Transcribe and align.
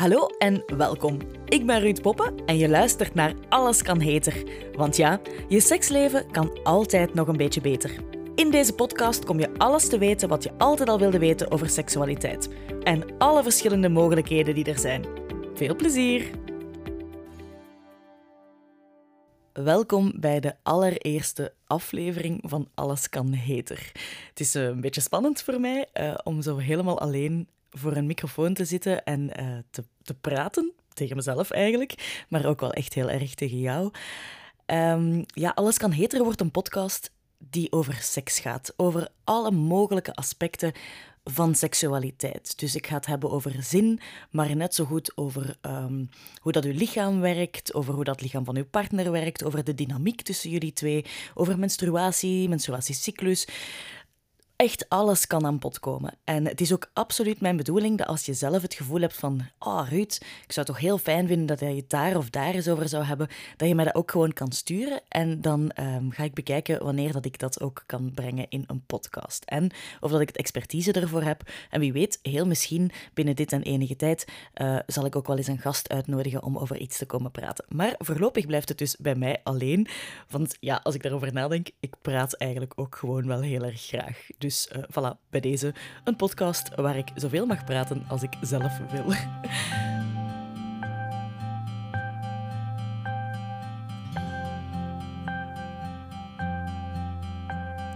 Hallo 0.00 0.26
en 0.26 0.62
welkom. 0.76 1.18
Ik 1.44 1.66
ben 1.66 1.80
Ruud 1.80 2.00
Poppen 2.00 2.44
en 2.46 2.56
je 2.56 2.68
luistert 2.68 3.14
naar 3.14 3.34
Alles 3.48 3.82
kan 3.82 4.00
heter. 4.00 4.44
Want 4.72 4.96
ja, 4.96 5.20
je 5.48 5.60
seksleven 5.60 6.30
kan 6.30 6.62
altijd 6.62 7.14
nog 7.14 7.28
een 7.28 7.36
beetje 7.36 7.60
beter. 7.60 8.04
In 8.34 8.50
deze 8.50 8.74
podcast 8.74 9.24
kom 9.24 9.38
je 9.38 9.54
alles 9.56 9.88
te 9.88 9.98
weten 9.98 10.28
wat 10.28 10.42
je 10.42 10.52
altijd 10.58 10.88
al 10.88 10.98
wilde 10.98 11.18
weten 11.18 11.50
over 11.50 11.68
seksualiteit. 11.68 12.48
En 12.82 13.18
alle 13.18 13.42
verschillende 13.42 13.88
mogelijkheden 13.88 14.54
die 14.54 14.64
er 14.64 14.78
zijn. 14.78 15.04
Veel 15.54 15.76
plezier! 15.76 16.30
Welkom 19.52 20.12
bij 20.16 20.40
de 20.40 20.54
allereerste 20.62 21.54
aflevering 21.66 22.42
van 22.46 22.68
Alles 22.74 23.08
kan 23.08 23.32
heter. 23.32 23.92
Het 24.28 24.40
is 24.40 24.54
eh, 24.54 24.64
een 24.64 24.80
beetje 24.80 25.00
spannend 25.00 25.42
voor 25.42 25.60
mij 25.60 25.88
uh, 25.94 26.14
om 26.22 26.42
zo 26.42 26.56
helemaal 26.56 27.00
alleen 27.00 27.48
voor 27.70 27.96
een 27.96 28.06
microfoon 28.06 28.54
te 28.54 28.64
zitten 28.64 29.04
en 29.04 29.40
uh, 29.40 29.58
te, 29.70 29.84
te 30.02 30.14
praten, 30.14 30.72
tegen 30.94 31.16
mezelf 31.16 31.50
eigenlijk, 31.50 32.24
maar 32.28 32.46
ook 32.46 32.60
wel 32.60 32.72
echt 32.72 32.94
heel 32.94 33.10
erg 33.10 33.34
tegen 33.34 33.58
jou. 33.58 33.90
Um, 34.66 35.24
ja, 35.26 35.50
Alles 35.54 35.78
kan 35.78 35.90
heter 35.90 36.24
wordt 36.24 36.40
een 36.40 36.50
podcast 36.50 37.10
die 37.38 37.72
over 37.72 37.94
seks 37.94 38.40
gaat, 38.40 38.72
over 38.76 39.08
alle 39.24 39.50
mogelijke 39.50 40.14
aspecten 40.14 40.72
van 41.24 41.54
seksualiteit. 41.54 42.58
Dus 42.58 42.74
ik 42.74 42.86
ga 42.86 42.94
het 42.94 43.06
hebben 43.06 43.30
over 43.30 43.62
zin, 43.62 44.00
maar 44.30 44.56
net 44.56 44.74
zo 44.74 44.84
goed 44.84 45.16
over 45.16 45.56
um, 45.62 46.08
hoe 46.40 46.52
dat 46.52 46.64
uw 46.64 46.72
lichaam 46.72 47.20
werkt, 47.20 47.74
over 47.74 47.94
hoe 47.94 48.04
dat 48.04 48.20
lichaam 48.20 48.44
van 48.44 48.56
uw 48.56 48.64
partner 48.64 49.10
werkt, 49.10 49.44
over 49.44 49.64
de 49.64 49.74
dynamiek 49.74 50.22
tussen 50.22 50.50
jullie 50.50 50.72
twee, 50.72 51.04
over 51.34 51.58
menstruatie, 51.58 52.48
menstruatiecyclus 52.48 53.46
echt 54.60 54.88
alles 54.88 55.26
kan 55.26 55.46
aan 55.46 55.58
bod 55.58 55.78
komen. 55.78 56.14
En 56.24 56.46
het 56.46 56.60
is 56.60 56.72
ook 56.72 56.90
absoluut 56.92 57.40
mijn 57.40 57.56
bedoeling 57.56 57.98
dat 57.98 58.06
als 58.06 58.26
je 58.26 58.34
zelf 58.34 58.62
het 58.62 58.74
gevoel 58.74 59.00
hebt 59.00 59.16
van 59.16 59.40
oh 59.58 59.86
Ruud, 59.88 60.12
ik 60.46 60.52
zou 60.52 60.66
het 60.66 60.66
toch 60.66 60.78
heel 60.78 60.98
fijn 60.98 61.26
vinden 61.26 61.46
dat 61.46 61.60
hij 61.60 61.76
het 61.76 61.90
daar 61.90 62.16
of 62.16 62.30
daar 62.30 62.54
eens 62.54 62.68
over 62.68 62.88
zou 62.88 63.04
hebben, 63.04 63.28
dat 63.56 63.68
je 63.68 63.74
mij 63.74 63.84
dat 63.84 63.94
ook 63.94 64.10
gewoon 64.10 64.32
kan 64.32 64.52
sturen. 64.52 65.00
En 65.08 65.40
dan 65.40 65.72
um, 65.80 66.10
ga 66.10 66.24
ik 66.24 66.34
bekijken 66.34 66.84
wanneer 66.84 67.12
dat 67.12 67.24
ik 67.24 67.38
dat 67.38 67.60
ook 67.60 67.82
kan 67.86 68.12
brengen 68.14 68.46
in 68.48 68.64
een 68.66 68.82
podcast. 68.86 69.44
En 69.44 69.70
of 70.00 70.10
dat 70.10 70.20
ik 70.20 70.28
het 70.28 70.36
expertise 70.36 70.92
ervoor 70.92 71.22
heb. 71.22 71.50
En 71.70 71.80
wie 71.80 71.92
weet, 71.92 72.18
heel 72.22 72.46
misschien 72.46 72.90
binnen 73.14 73.36
dit 73.36 73.52
en 73.52 73.62
enige 73.62 73.96
tijd 73.96 74.24
uh, 74.54 74.78
zal 74.86 75.04
ik 75.04 75.16
ook 75.16 75.26
wel 75.26 75.36
eens 75.36 75.46
een 75.46 75.58
gast 75.58 75.88
uitnodigen 75.88 76.42
om 76.42 76.58
over 76.58 76.78
iets 76.78 76.98
te 76.98 77.06
komen 77.06 77.30
praten. 77.30 77.64
Maar 77.68 77.94
voorlopig 77.98 78.46
blijft 78.46 78.68
het 78.68 78.78
dus 78.78 78.96
bij 78.96 79.14
mij 79.14 79.40
alleen. 79.42 79.86
Want 80.30 80.56
ja, 80.60 80.80
als 80.82 80.94
ik 80.94 81.02
daarover 81.02 81.32
nadenk, 81.32 81.68
ik 81.80 81.94
praat 82.02 82.32
eigenlijk 82.32 82.72
ook 82.76 82.96
gewoon 82.96 83.26
wel 83.26 83.40
heel 83.40 83.64
erg 83.64 83.80
graag. 83.80 84.26
Dus 84.38 84.48
dus 84.50 84.68
uh, 84.76 84.82
voilà, 84.82 85.16
bij 85.30 85.40
deze 85.40 85.74
een 86.04 86.16
podcast 86.16 86.74
waar 86.74 86.96
ik 86.96 87.08
zoveel 87.14 87.46
mag 87.46 87.64
praten 87.64 88.04
als 88.08 88.22
ik 88.22 88.32
zelf 88.40 88.78
wil. 88.90 89.04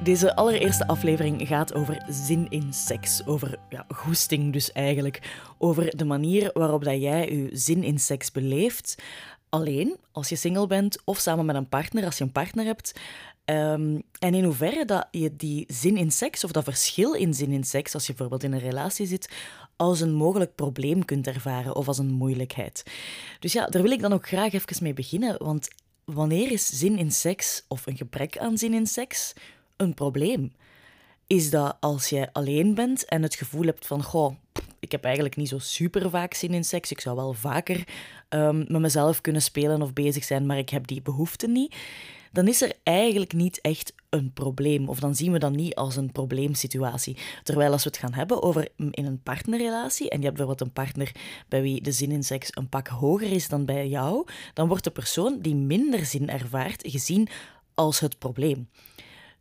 Deze 0.03 0.37
allereerste 0.37 0.87
aflevering 0.87 1.49
gaat 1.49 1.75
over 1.75 2.03
zin 2.09 2.47
in 2.51 2.73
seks. 2.73 3.27
Over 3.27 3.59
ja, 3.69 3.85
goesting 3.89 4.53
dus 4.53 4.73
eigenlijk. 4.73 5.21
Over 5.59 5.97
de 5.97 6.05
manier 6.05 6.51
waarop 6.53 6.85
dat 6.85 7.01
jij 7.01 7.31
je 7.31 7.49
zin 7.53 7.83
in 7.83 7.99
seks 7.99 8.33
beleeft. 8.33 9.03
Alleen, 9.49 9.97
als 10.13 10.29
je 10.29 10.37
single 10.37 10.67
bent, 10.67 11.03
of 11.05 11.19
samen 11.19 11.45
met 11.45 11.57
een 11.57 11.69
partner, 11.69 12.05
als 12.05 12.19
je 12.19 12.25
een 12.25 12.33
partner 12.33 12.65
hebt. 12.65 12.93
Um, 13.45 14.03
en 14.19 14.35
in 14.35 14.45
hoeverre 14.45 14.85
dat 14.85 15.09
je 15.11 15.37
die 15.37 15.65
zin 15.69 15.97
in 15.97 16.11
seks, 16.11 16.45
of 16.45 16.53
dat 16.53 16.65
verschil 16.65 17.13
in 17.15 17.35
zin 17.35 17.51
in 17.51 17.65
seks, 17.65 17.95
als 17.95 18.07
je 18.07 18.13
bijvoorbeeld 18.13 18.43
in 18.43 18.53
een 18.53 18.69
relatie 18.69 19.07
zit, 19.07 19.31
als 19.77 20.01
een 20.01 20.15
mogelijk 20.15 20.55
probleem 20.55 21.05
kunt 21.05 21.27
ervaren 21.27 21.77
of 21.77 21.89
als 21.89 21.99
een 21.99 22.11
moeilijkheid. 22.11 22.83
Dus 23.39 23.53
ja, 23.53 23.67
daar 23.67 23.83
wil 23.83 23.91
ik 23.91 24.01
dan 24.01 24.13
ook 24.13 24.27
graag 24.27 24.53
even 24.53 24.83
mee 24.83 24.93
beginnen, 24.93 25.45
want 25.45 25.69
wanneer 26.05 26.51
is 26.51 26.79
zin 26.79 26.99
in 26.99 27.13
seks 27.13 27.65
of 27.69 27.87
een 27.87 27.97
gebrek 27.97 28.39
aan 28.39 28.59
zin 28.59 28.75
in 28.75 28.87
seks 28.87 29.33
een 29.77 29.95
probleem? 29.95 30.53
Is 31.27 31.51
dat 31.51 31.77
als 31.81 32.09
je 32.09 32.33
alleen 32.33 32.75
bent 32.75 33.05
en 33.05 33.23
het 33.23 33.35
gevoel 33.35 33.65
hebt 33.65 33.87
van, 33.87 34.03
goh, 34.03 34.35
ik 34.81 34.93
heb 34.93 35.05
eigenlijk 35.05 35.37
niet 35.37 35.49
zo 35.49 35.59
super 35.59 36.11
vaak 36.11 36.35
zin 36.35 36.55
in 36.55 36.65
seks. 36.65 36.91
Ik 36.91 37.01
zou 37.01 37.17
wel 37.17 37.33
vaker 37.33 37.85
um, 38.29 38.59
met 38.69 38.81
mezelf 38.81 39.21
kunnen 39.21 39.43
spelen 39.43 39.83
of 39.83 39.93
bezig 39.93 40.25
zijn, 40.25 40.47
maar 40.47 40.59
ik 40.59 40.69
heb 40.69 40.87
die 40.87 41.03
behoefte 41.03 41.49
niet 41.49 41.75
dan 42.35 42.49
is 42.49 42.63
er 42.63 42.73
eigenlijk 42.83 43.33
niet 43.33 43.61
echt 43.61 43.95
een 44.11 44.33
probleem. 44.33 44.89
Of 44.89 45.01
dan 45.01 45.15
zien 45.15 45.33
we 45.33 45.39
dat 45.39 45.53
niet 45.53 45.75
als 45.75 45.97
een 45.97 46.13
probleemsituatie. 46.13 47.17
Terwijl 47.43 47.73
als 47.73 47.85
we 47.85 47.89
het 47.89 47.99
gaan 47.99 48.15
hebben 48.15 48.43
over 48.43 48.69
in 48.77 49.07
een 49.07 49.23
partnerrelatie, 49.23 50.11
en 50.11 50.19
je 50.19 50.25
hebt 50.25 50.37
bijvoorbeeld 50.37 50.69
een 50.69 50.85
partner 50.85 51.13
bij 51.49 51.63
wie 51.63 51.83
de 51.83 51.93
zin 51.93 52.11
in 52.11 52.25
seks 52.25 52.49
een 52.51 52.69
pak 52.69 52.89
hoger 52.89 53.33
is 53.33 53.49
dan 53.49 53.65
bij 53.65 53.89
jou, 53.89 54.27
dan 54.55 54.69
wordt 54.69 54.85
de 54.85 54.91
persoon 54.91 55.39
die 55.41 55.55
minder 55.55 56.07
zin 56.07 56.29
ervaart 56.29 56.83
gezien 56.87 57.29
als 57.75 58.01
het 58.01 58.19
probleem. 58.19 58.69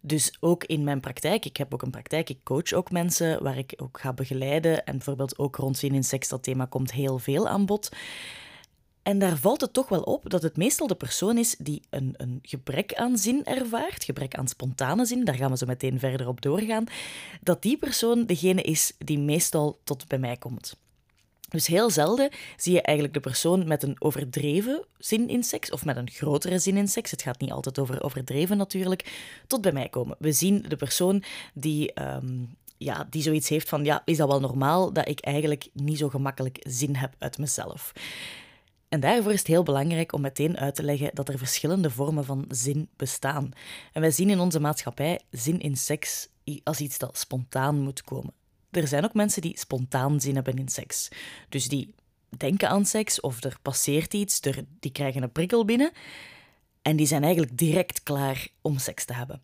Dus 0.01 0.37
ook 0.39 0.63
in 0.63 0.83
mijn 0.83 0.99
praktijk, 0.99 1.45
ik 1.45 1.57
heb 1.57 1.73
ook 1.73 1.81
een 1.81 1.91
praktijk, 1.91 2.29
ik 2.29 2.43
coach 2.43 2.73
ook 2.73 2.91
mensen 2.91 3.43
waar 3.43 3.57
ik 3.57 3.73
ook 3.77 3.99
ga 3.99 4.13
begeleiden. 4.13 4.85
En 4.85 4.93
bijvoorbeeld 4.93 5.37
ook 5.37 5.55
rond 5.55 5.77
zin 5.77 5.93
in 5.93 6.03
seks, 6.03 6.27
dat 6.27 6.43
thema 6.43 6.65
komt 6.65 6.91
heel 6.91 7.19
veel 7.19 7.47
aan 7.47 7.65
bod. 7.65 7.89
En 9.03 9.19
daar 9.19 9.37
valt 9.37 9.61
het 9.61 9.73
toch 9.73 9.89
wel 9.89 10.01
op 10.01 10.29
dat 10.29 10.43
het 10.43 10.57
meestal 10.57 10.87
de 10.87 10.95
persoon 10.95 11.37
is 11.37 11.55
die 11.59 11.81
een, 11.89 12.13
een 12.17 12.39
gebrek 12.41 12.93
aan 12.93 13.17
zin 13.17 13.45
ervaart, 13.45 14.03
gebrek 14.03 14.35
aan 14.35 14.47
spontane 14.47 15.05
zin, 15.05 15.25
daar 15.25 15.35
gaan 15.35 15.51
we 15.51 15.57
zo 15.57 15.65
meteen 15.65 15.99
verder 15.99 16.27
op 16.27 16.41
doorgaan, 16.41 16.85
dat 17.41 17.61
die 17.61 17.77
persoon 17.77 18.25
degene 18.25 18.61
is 18.61 18.93
die 18.97 19.19
meestal 19.19 19.79
tot 19.83 20.07
bij 20.07 20.19
mij 20.19 20.37
komt. 20.37 20.75
Dus 21.49 21.67
heel 21.67 21.89
zelden 21.89 22.29
zie 22.57 22.73
je 22.73 22.81
eigenlijk 22.81 23.15
de 23.15 23.29
persoon 23.29 23.67
met 23.67 23.83
een 23.83 23.95
overdreven 23.99 24.85
zin 24.97 25.29
in 25.29 25.43
seks 25.43 25.71
of 25.71 25.85
met 25.85 25.97
een 25.97 26.09
grotere 26.09 26.59
zin 26.59 26.77
in 26.77 26.87
seks. 26.87 27.11
Het 27.11 27.21
gaat 27.21 27.39
niet 27.39 27.51
altijd 27.51 27.79
over 27.79 28.03
overdreven 28.03 28.57
natuurlijk, 28.57 29.31
tot 29.47 29.61
bij 29.61 29.71
mij 29.71 29.89
komen. 29.89 30.15
We 30.19 30.31
zien 30.31 30.65
de 30.67 30.75
persoon 30.75 31.23
die 31.53 32.01
um, 32.01 32.55
ja, 32.77 33.07
die 33.09 33.21
zoiets 33.21 33.49
heeft 33.49 33.69
van, 33.69 33.83
ja, 33.83 34.01
is 34.05 34.17
dat 34.17 34.27
wel 34.27 34.39
normaal 34.39 34.93
dat 34.93 35.07
ik 35.07 35.19
eigenlijk 35.19 35.67
niet 35.73 35.97
zo 35.97 36.09
gemakkelijk 36.09 36.59
zin 36.61 36.95
heb 36.95 37.15
uit 37.17 37.37
mezelf? 37.37 37.93
En 38.93 38.99
daarvoor 38.99 39.31
is 39.31 39.39
het 39.39 39.47
heel 39.47 39.63
belangrijk 39.63 40.13
om 40.13 40.21
meteen 40.21 40.57
uit 40.57 40.75
te 40.75 40.83
leggen 40.83 41.09
dat 41.13 41.29
er 41.29 41.37
verschillende 41.37 41.89
vormen 41.89 42.25
van 42.25 42.45
zin 42.49 42.89
bestaan. 42.95 43.51
En 43.91 44.01
wij 44.01 44.11
zien 44.11 44.29
in 44.29 44.39
onze 44.39 44.59
maatschappij 44.59 45.19
zin 45.31 45.59
in 45.59 45.77
seks 45.77 46.27
als 46.63 46.79
iets 46.79 46.97
dat 46.97 47.17
spontaan 47.17 47.79
moet 47.79 48.03
komen. 48.03 48.33
Er 48.71 48.87
zijn 48.87 49.03
ook 49.03 49.13
mensen 49.13 49.41
die 49.41 49.57
spontaan 49.57 50.21
zin 50.21 50.35
hebben 50.35 50.57
in 50.57 50.67
seks. 50.67 51.09
Dus 51.49 51.67
die 51.67 51.93
denken 52.37 52.69
aan 52.69 52.85
seks 52.85 53.19
of 53.19 53.43
er 53.43 53.57
passeert 53.61 54.13
iets, 54.13 54.41
die 54.79 54.91
krijgen 54.91 55.23
een 55.23 55.31
prikkel 55.31 55.65
binnen 55.65 55.91
en 56.81 56.95
die 56.95 57.07
zijn 57.07 57.23
eigenlijk 57.23 57.57
direct 57.57 58.03
klaar 58.03 58.47
om 58.61 58.77
seks 58.77 59.05
te 59.05 59.13
hebben. 59.13 59.41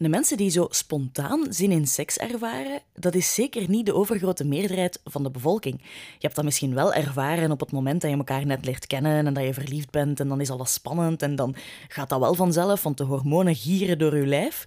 De 0.00 0.08
mensen 0.08 0.36
die 0.36 0.50
zo 0.50 0.66
spontaan 0.70 1.46
zin 1.50 1.72
in 1.72 1.86
seks 1.86 2.18
ervaren, 2.18 2.80
dat 2.94 3.14
is 3.14 3.34
zeker 3.34 3.68
niet 3.68 3.86
de 3.86 3.94
overgrote 3.94 4.44
meerderheid 4.44 5.00
van 5.04 5.22
de 5.22 5.30
bevolking. 5.30 5.80
Je 5.82 6.18
hebt 6.18 6.34
dat 6.34 6.44
misschien 6.44 6.74
wel 6.74 6.92
ervaren 6.92 7.50
op 7.50 7.60
het 7.60 7.72
moment 7.72 8.00
dat 8.00 8.10
je 8.10 8.16
elkaar 8.16 8.46
net 8.46 8.64
leert 8.64 8.86
kennen 8.86 9.26
en 9.26 9.34
dat 9.34 9.44
je 9.44 9.54
verliefd 9.54 9.90
bent 9.90 10.20
en 10.20 10.28
dan 10.28 10.40
is 10.40 10.50
alles 10.50 10.72
spannend 10.72 11.22
en 11.22 11.36
dan 11.36 11.54
gaat 11.88 12.08
dat 12.08 12.20
wel 12.20 12.34
vanzelf, 12.34 12.82
want 12.82 12.98
de 12.98 13.04
hormonen 13.04 13.54
gieren 13.54 13.98
door 13.98 14.16
je 14.16 14.26
lijf. 14.26 14.64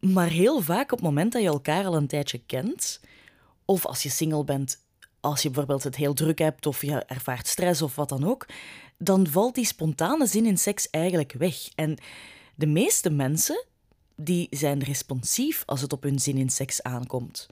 Maar 0.00 0.28
heel 0.28 0.60
vaak 0.60 0.92
op 0.92 0.98
het 0.98 1.06
moment 1.08 1.32
dat 1.32 1.42
je 1.42 1.48
elkaar 1.48 1.84
al 1.84 1.96
een 1.96 2.06
tijdje 2.06 2.40
kent, 2.46 3.00
of 3.64 3.86
als 3.86 4.02
je 4.02 4.10
single 4.10 4.44
bent, 4.44 4.78
als 5.20 5.42
je 5.42 5.48
bijvoorbeeld 5.48 5.84
het 5.84 5.96
heel 5.96 6.14
druk 6.14 6.38
hebt 6.38 6.66
of 6.66 6.82
je 6.82 7.04
ervaart 7.04 7.46
stress 7.46 7.82
of 7.82 7.94
wat 7.94 8.08
dan 8.08 8.24
ook, 8.28 8.46
dan 8.98 9.26
valt 9.26 9.54
die 9.54 9.66
spontane 9.66 10.26
zin 10.26 10.46
in 10.46 10.58
seks 10.58 10.90
eigenlijk 10.90 11.34
weg. 11.38 11.56
En 11.74 11.98
de 12.54 12.66
meeste 12.66 13.10
mensen 13.10 13.64
die 14.24 14.46
zijn 14.50 14.82
responsief 14.82 15.62
als 15.66 15.80
het 15.80 15.92
op 15.92 16.02
hun 16.02 16.18
zin 16.18 16.36
in 16.36 16.50
seks 16.50 16.82
aankomt. 16.82 17.48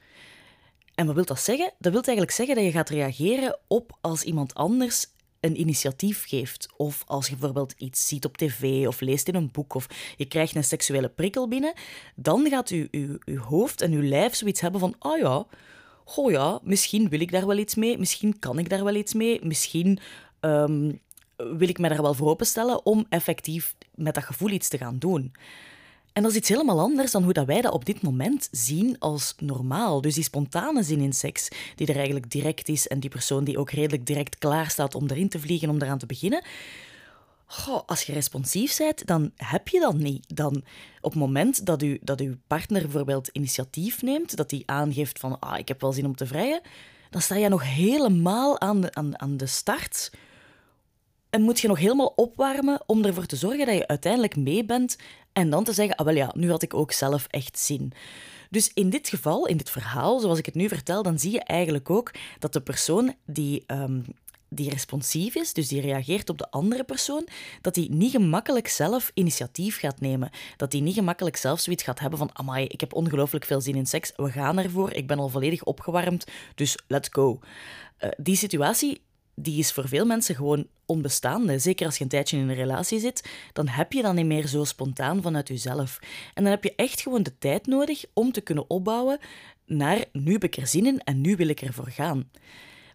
En 0.94 1.06
wat 1.06 1.14
wil 1.14 1.24
dat 1.24 1.40
zeggen? 1.40 1.72
Dat 1.78 1.92
wil 1.92 2.02
eigenlijk 2.02 2.36
zeggen 2.36 2.54
dat 2.54 2.64
je 2.64 2.70
gaat 2.70 2.88
reageren 2.88 3.58
op 3.66 3.96
als 4.00 4.22
iemand 4.22 4.54
anders 4.54 5.06
een 5.40 5.60
initiatief 5.60 6.26
geeft. 6.28 6.68
Of 6.76 7.02
als 7.06 7.26
je 7.26 7.32
bijvoorbeeld 7.32 7.74
iets 7.78 8.06
ziet 8.06 8.24
op 8.24 8.36
tv 8.36 8.86
of 8.86 9.00
leest 9.00 9.28
in 9.28 9.34
een 9.34 9.50
boek 9.52 9.74
of 9.74 9.86
je 10.16 10.24
krijgt 10.24 10.54
een 10.54 10.64
seksuele 10.64 11.08
prikkel 11.08 11.48
binnen, 11.48 11.72
dan 12.14 12.48
gaat 12.48 12.68
je, 12.68 13.18
uw 13.24 13.38
hoofd 13.38 13.80
en 13.80 13.92
uw 13.92 14.02
lijf 14.02 14.34
zoiets 14.34 14.60
hebben 14.60 14.80
van, 14.80 14.94
ah 14.98 15.12
oh 15.12 15.18
ja, 15.18 15.46
goh 16.04 16.30
ja, 16.30 16.60
misschien 16.62 17.08
wil 17.08 17.20
ik 17.20 17.32
daar 17.32 17.46
wel 17.46 17.58
iets 17.58 17.74
mee, 17.74 17.98
misschien 17.98 18.38
kan 18.38 18.58
ik 18.58 18.68
daar 18.68 18.84
wel 18.84 18.94
iets 18.94 19.14
mee, 19.14 19.40
misschien 19.42 19.98
um, 20.40 21.00
wil 21.36 21.68
ik 21.68 21.78
me 21.78 21.88
daar 21.88 22.02
wel 22.02 22.14
voor 22.14 22.28
openstellen 22.28 22.86
om 22.86 23.06
effectief 23.08 23.74
met 23.94 24.14
dat 24.14 24.24
gevoel 24.24 24.50
iets 24.50 24.68
te 24.68 24.78
gaan 24.78 24.98
doen. 24.98 25.32
En 26.12 26.22
dat 26.22 26.30
is 26.30 26.36
iets 26.36 26.48
helemaal 26.48 26.80
anders 26.80 27.10
dan 27.10 27.22
hoe 27.22 27.32
dat 27.32 27.46
wij 27.46 27.60
dat 27.60 27.72
op 27.72 27.84
dit 27.84 28.02
moment 28.02 28.48
zien 28.50 28.98
als 28.98 29.34
normaal. 29.38 30.00
Dus 30.00 30.14
die 30.14 30.24
spontane 30.24 30.82
zin 30.82 31.00
in 31.00 31.12
seks, 31.12 31.48
die 31.74 31.86
er 31.86 31.94
eigenlijk 31.94 32.30
direct 32.30 32.68
is 32.68 32.88
en 32.88 33.00
die 33.00 33.10
persoon 33.10 33.44
die 33.44 33.58
ook 33.58 33.70
redelijk 33.70 34.06
direct 34.06 34.38
klaar 34.38 34.70
staat 34.70 34.94
om 34.94 35.08
erin 35.08 35.28
te 35.28 35.40
vliegen, 35.40 35.68
om 35.68 35.82
eraan 35.82 35.98
te 35.98 36.06
beginnen. 36.06 36.44
Goh, 37.46 37.80
als 37.86 38.02
je 38.02 38.12
responsief 38.12 38.76
bent, 38.76 39.06
dan 39.06 39.32
heb 39.36 39.68
je 39.68 39.80
dat 39.80 39.94
niet. 39.94 40.36
Dan 40.36 40.56
op 41.00 41.10
het 41.10 41.20
moment 41.20 41.66
dat, 41.66 41.82
u, 41.82 41.98
dat 42.02 42.20
uw 42.20 42.34
partner 42.46 42.82
bijvoorbeeld 42.82 43.28
initiatief 43.28 44.02
neemt, 44.02 44.36
dat 44.36 44.50
hij 44.50 44.62
aangeeft 44.66 45.18
van 45.18 45.38
ah, 45.38 45.58
ik 45.58 45.68
heb 45.68 45.80
wel 45.80 45.92
zin 45.92 46.06
om 46.06 46.16
te 46.16 46.26
vrijen, 46.26 46.60
dan 47.10 47.20
sta 47.20 47.36
je 47.36 47.48
nog 47.48 47.74
helemaal 47.74 48.60
aan 48.60 48.80
de, 48.80 48.94
aan, 48.94 49.20
aan 49.20 49.36
de 49.36 49.46
start 49.46 50.10
en 51.30 51.42
moet 51.42 51.60
je 51.60 51.68
nog 51.68 51.78
helemaal 51.78 52.12
opwarmen 52.16 52.82
om 52.86 53.04
ervoor 53.04 53.26
te 53.26 53.36
zorgen 53.36 53.66
dat 53.66 53.74
je 53.74 53.86
uiteindelijk 53.86 54.36
mee 54.36 54.64
bent 54.64 54.96
en 55.32 55.50
dan 55.50 55.64
te 55.64 55.72
zeggen, 55.72 55.96
ah 55.96 56.04
wel 56.04 56.14
ja, 56.14 56.32
nu 56.34 56.50
had 56.50 56.62
ik 56.62 56.74
ook 56.74 56.92
zelf 56.92 57.26
echt 57.30 57.58
zin. 57.58 57.92
Dus 58.50 58.70
in 58.74 58.90
dit 58.90 59.08
geval, 59.08 59.46
in 59.46 59.56
dit 59.56 59.70
verhaal, 59.70 60.20
zoals 60.20 60.38
ik 60.38 60.46
het 60.46 60.54
nu 60.54 60.68
vertel, 60.68 61.02
dan 61.02 61.18
zie 61.18 61.32
je 61.32 61.42
eigenlijk 61.44 61.90
ook 61.90 62.10
dat 62.38 62.52
de 62.52 62.60
persoon 62.60 63.14
die, 63.26 63.64
um, 63.66 64.04
die 64.48 64.70
responsief 64.70 65.34
is, 65.34 65.52
dus 65.52 65.68
die 65.68 65.80
reageert 65.80 66.30
op 66.30 66.38
de 66.38 66.50
andere 66.50 66.84
persoon, 66.84 67.26
dat 67.60 67.74
die 67.74 67.90
niet 67.90 68.10
gemakkelijk 68.10 68.68
zelf 68.68 69.10
initiatief 69.14 69.78
gaat 69.78 70.00
nemen. 70.00 70.30
Dat 70.56 70.70
die 70.70 70.82
niet 70.82 70.94
gemakkelijk 70.94 71.36
zelf 71.36 71.60
zoiets 71.60 71.82
gaat 71.82 72.00
hebben 72.00 72.18
van, 72.18 72.30
amai, 72.32 72.66
ik 72.66 72.80
heb 72.80 72.94
ongelooflijk 72.94 73.44
veel 73.44 73.60
zin 73.60 73.74
in 73.74 73.86
seks, 73.86 74.12
we 74.16 74.30
gaan 74.30 74.58
ervoor, 74.58 74.92
ik 74.92 75.06
ben 75.06 75.18
al 75.18 75.28
volledig 75.28 75.64
opgewarmd, 75.64 76.24
dus 76.54 76.78
let's 76.86 77.08
go. 77.12 77.38
Uh, 78.00 78.10
die 78.16 78.36
situatie 78.36 79.00
die 79.42 79.58
is 79.58 79.72
voor 79.72 79.88
veel 79.88 80.06
mensen 80.06 80.34
gewoon 80.34 80.66
onbestaande. 80.86 81.58
Zeker 81.58 81.86
als 81.86 81.96
je 81.96 82.02
een 82.04 82.10
tijdje 82.10 82.36
in 82.36 82.48
een 82.48 82.54
relatie 82.54 83.00
zit, 83.00 83.30
dan 83.52 83.68
heb 83.68 83.92
je 83.92 84.02
dat 84.02 84.14
niet 84.14 84.26
meer 84.26 84.46
zo 84.46 84.64
spontaan 84.64 85.22
vanuit 85.22 85.48
jezelf. 85.48 85.98
En 86.34 86.42
dan 86.42 86.52
heb 86.52 86.64
je 86.64 86.74
echt 86.76 87.00
gewoon 87.00 87.22
de 87.22 87.38
tijd 87.38 87.66
nodig 87.66 88.04
om 88.12 88.32
te 88.32 88.40
kunnen 88.40 88.70
opbouwen 88.70 89.18
naar 89.66 90.04
nu 90.12 90.32
heb 90.32 90.44
ik 90.44 90.56
er 90.56 90.66
zin 90.66 90.86
in 90.86 91.00
en 91.00 91.20
nu 91.20 91.36
wil 91.36 91.48
ik 91.48 91.60
ervoor 91.60 91.90
gaan. 91.90 92.30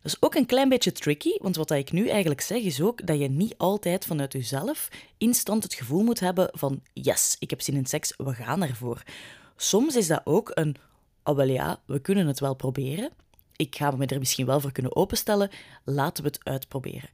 Dat 0.01 0.13
is 0.13 0.21
ook 0.21 0.35
een 0.35 0.45
klein 0.45 0.69
beetje 0.69 0.91
tricky, 0.91 1.37
want 1.37 1.55
wat 1.55 1.71
ik 1.71 1.91
nu 1.91 2.07
eigenlijk 2.07 2.41
zeg 2.41 2.61
is 2.61 2.81
ook 2.81 3.07
dat 3.07 3.19
je 3.19 3.29
niet 3.29 3.57
altijd 3.57 4.05
vanuit 4.05 4.33
jezelf 4.33 4.89
instant 5.17 5.63
het 5.63 5.73
gevoel 5.73 6.03
moet 6.03 6.19
hebben 6.19 6.49
van 6.51 6.81
yes, 6.93 7.35
ik 7.39 7.49
heb 7.49 7.61
zin 7.61 7.75
in 7.75 7.85
seks, 7.85 8.13
we 8.17 8.33
gaan 8.33 8.63
ervoor. 8.63 9.03
Soms 9.55 9.95
is 9.95 10.07
dat 10.07 10.21
ook 10.23 10.51
een, 10.53 10.75
oh 11.23 11.35
wel 11.35 11.47
ja, 11.47 11.79
we 11.85 11.99
kunnen 11.99 12.27
het 12.27 12.39
wel 12.39 12.53
proberen, 12.53 13.11
ik 13.55 13.75
ga 13.75 13.91
me 13.91 14.05
er 14.05 14.19
misschien 14.19 14.45
wel 14.45 14.59
voor 14.59 14.71
kunnen 14.71 14.95
openstellen, 14.95 15.49
laten 15.83 16.23
we 16.23 16.29
het 16.29 16.43
uitproberen. 16.43 17.09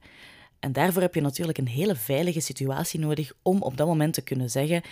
En 0.58 0.72
daarvoor 0.72 1.02
heb 1.02 1.14
je 1.14 1.20
natuurlijk 1.20 1.58
een 1.58 1.68
hele 1.68 1.96
veilige 1.96 2.40
situatie 2.40 3.00
nodig 3.00 3.32
om 3.42 3.62
op 3.62 3.76
dat 3.76 3.86
moment 3.86 4.14
te 4.14 4.22
kunnen 4.22 4.50
zeggen: 4.50 4.82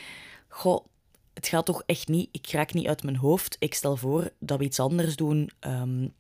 Goh, 0.49 0.87
het 1.35 1.49
gaat 1.49 1.67
toch 1.67 1.82
echt 1.87 2.08
niet, 2.08 2.29
ik 2.32 2.50
raak 2.50 2.73
niet 2.73 2.87
uit 2.87 3.02
mijn 3.02 3.17
hoofd. 3.17 3.56
Ik 3.58 3.75
stel 3.75 3.97
voor 3.97 4.31
dat 4.38 4.58
we 4.58 4.64
iets 4.64 4.81
anders 4.81 5.17
doen, 5.17 5.50
um, 5.61 6.12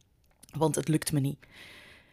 want 0.52 0.74
het 0.74 0.88
lukt 0.88 1.12
me 1.12 1.20
niet 1.20 1.38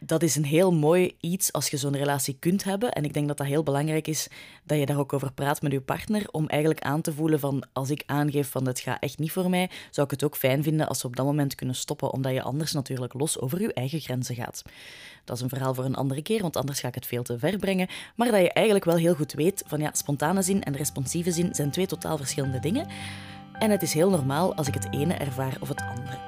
dat 0.00 0.22
is 0.22 0.36
een 0.36 0.44
heel 0.44 0.72
mooi 0.72 1.16
iets 1.20 1.52
als 1.52 1.68
je 1.68 1.76
zo'n 1.76 1.96
relatie 1.96 2.36
kunt 2.38 2.64
hebben. 2.64 2.92
En 2.92 3.04
ik 3.04 3.12
denk 3.12 3.28
dat 3.28 3.36
dat 3.36 3.46
heel 3.46 3.62
belangrijk 3.62 4.06
is 4.06 4.28
dat 4.64 4.78
je 4.78 4.86
daar 4.86 4.98
ook 4.98 5.12
over 5.12 5.32
praat 5.32 5.62
met 5.62 5.72
je 5.72 5.80
partner. 5.80 6.26
Om 6.30 6.46
eigenlijk 6.46 6.82
aan 6.82 7.00
te 7.00 7.12
voelen 7.12 7.40
van 7.40 7.62
als 7.72 7.90
ik 7.90 8.02
aangeef 8.06 8.50
van 8.50 8.66
het 8.66 8.80
gaat 8.80 9.02
echt 9.02 9.18
niet 9.18 9.32
voor 9.32 9.50
mij, 9.50 9.70
zou 9.90 10.06
ik 10.06 10.12
het 10.12 10.24
ook 10.24 10.36
fijn 10.36 10.62
vinden 10.62 10.88
als 10.88 11.02
we 11.02 11.08
op 11.08 11.16
dat 11.16 11.26
moment 11.26 11.54
kunnen 11.54 11.74
stoppen. 11.74 12.12
Omdat 12.12 12.32
je 12.32 12.42
anders 12.42 12.72
natuurlijk 12.72 13.12
los 13.12 13.40
over 13.40 13.60
je 13.60 13.72
eigen 13.72 14.00
grenzen 14.00 14.34
gaat. 14.34 14.62
Dat 15.24 15.36
is 15.36 15.42
een 15.42 15.48
verhaal 15.48 15.74
voor 15.74 15.84
een 15.84 15.94
andere 15.94 16.22
keer, 16.22 16.42
want 16.42 16.56
anders 16.56 16.80
ga 16.80 16.88
ik 16.88 16.94
het 16.94 17.06
veel 17.06 17.22
te 17.22 17.38
ver 17.38 17.56
brengen. 17.56 17.88
Maar 18.14 18.30
dat 18.30 18.40
je 18.40 18.52
eigenlijk 18.52 18.84
wel 18.86 18.96
heel 18.96 19.14
goed 19.14 19.32
weet 19.32 19.62
van 19.66 19.80
ja, 19.80 19.90
spontane 19.92 20.42
zin 20.42 20.62
en 20.62 20.76
responsieve 20.76 21.30
zin 21.30 21.54
zijn 21.54 21.70
twee 21.70 21.86
totaal 21.86 22.16
verschillende 22.16 22.60
dingen. 22.60 22.86
En 23.58 23.70
het 23.70 23.82
is 23.82 23.92
heel 23.92 24.10
normaal 24.10 24.54
als 24.54 24.68
ik 24.68 24.74
het 24.74 24.86
ene 24.90 25.14
ervaar 25.14 25.56
of 25.60 25.68
het 25.68 25.80
andere. 25.80 26.27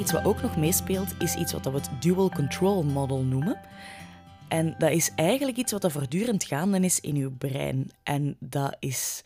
Iets 0.00 0.12
wat 0.12 0.24
ook 0.24 0.42
nog 0.42 0.56
meespeelt, 0.56 1.14
is 1.18 1.34
iets 1.34 1.52
wat 1.52 1.64
we 1.64 1.70
het 1.70 1.90
dual 2.00 2.30
control 2.30 2.82
model 2.82 3.22
noemen. 3.22 3.60
En 4.48 4.74
dat 4.78 4.90
is 4.90 5.10
eigenlijk 5.14 5.56
iets 5.56 5.72
wat 5.72 5.84
er 5.84 5.90
voortdurend 5.90 6.44
gaande 6.44 6.80
is 6.80 7.00
in 7.00 7.16
uw 7.16 7.30
brein. 7.36 7.90
En 8.02 8.36
dat 8.38 8.76
is 8.78 9.24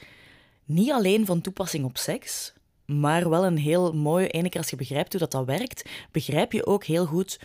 niet 0.65 0.91
alleen 0.91 1.27
van 1.27 1.41
toepassing 1.41 1.85
op 1.85 1.97
seks, 1.97 2.53
maar 2.87 3.31
wel 3.31 3.45
een 3.45 3.57
heel 3.57 3.93
mooi, 3.93 4.27
ene 4.27 4.51
als 4.51 4.71
je 4.71 4.77
begrijpt 4.77 5.13
hoe 5.13 5.21
dat, 5.21 5.31
dat 5.31 5.45
werkt, 5.45 5.89
begrijp 6.11 6.53
je 6.53 6.67
ook 6.67 6.85
heel 6.85 7.07
goed 7.07 7.41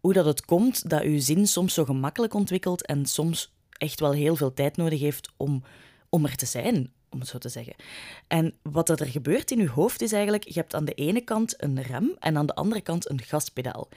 hoe 0.00 0.12
dat 0.12 0.24
het 0.24 0.44
komt 0.44 0.90
dat 0.90 1.02
uw 1.02 1.20
zin 1.20 1.46
soms 1.46 1.74
zo 1.74 1.84
gemakkelijk 1.84 2.34
ontwikkelt 2.34 2.86
en 2.86 3.06
soms 3.06 3.52
echt 3.70 4.00
wel 4.00 4.12
heel 4.12 4.36
veel 4.36 4.54
tijd 4.54 4.76
nodig 4.76 5.00
heeft 5.00 5.32
om, 5.36 5.62
om 6.08 6.24
er 6.24 6.36
te 6.36 6.46
zijn, 6.46 6.92
om 7.14 7.20
het 7.20 7.28
zo 7.28 7.38
te 7.38 7.48
zeggen. 7.48 7.74
En 8.26 8.54
wat 8.62 8.88
er 8.88 9.06
gebeurt 9.06 9.50
in 9.50 9.58
je 9.58 9.68
hoofd 9.68 10.02
is 10.02 10.12
eigenlijk, 10.12 10.44
je 10.44 10.60
hebt 10.60 10.74
aan 10.74 10.84
de 10.84 10.94
ene 10.94 11.20
kant 11.20 11.62
een 11.62 11.82
rem 11.82 12.16
en 12.18 12.36
aan 12.36 12.46
de 12.46 12.54
andere 12.54 12.80
kant 12.80 13.10
een 13.10 13.22
gaspedaal. 13.22 13.88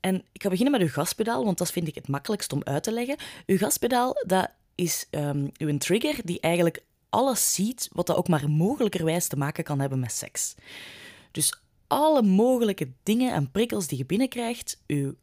En 0.00 0.24
ik 0.32 0.42
ga 0.42 0.48
beginnen 0.48 0.72
met 0.72 0.82
uw 0.88 0.94
gaspedaal, 0.94 1.44
want 1.44 1.58
dat 1.58 1.72
vind 1.72 1.88
ik 1.88 1.94
het 1.94 2.08
makkelijkst 2.08 2.52
om 2.52 2.60
uit 2.64 2.82
te 2.82 2.92
leggen. 2.92 3.16
Uw 3.46 3.56
gaspedaal, 3.56 4.22
dat 4.26 4.50
is 4.74 5.06
um, 5.10 5.50
uw 5.58 5.78
trigger 5.78 6.20
die 6.24 6.40
eigenlijk 6.40 6.82
alles 7.10 7.54
ziet 7.54 7.88
wat 7.92 8.06
dat 8.06 8.16
ook 8.16 8.28
maar 8.28 8.50
mogelijkerwijs 8.50 9.28
te 9.28 9.36
maken 9.36 9.64
kan 9.64 9.80
hebben 9.80 9.98
met 9.98 10.12
seks. 10.12 10.54
Dus 11.30 11.60
alle 11.86 12.22
mogelijke 12.22 12.88
dingen 13.02 13.32
en 13.32 13.50
prikkels 13.50 13.86
die 13.86 13.98
je 13.98 14.06
binnenkrijgt, 14.06 14.80
uw 14.86 15.14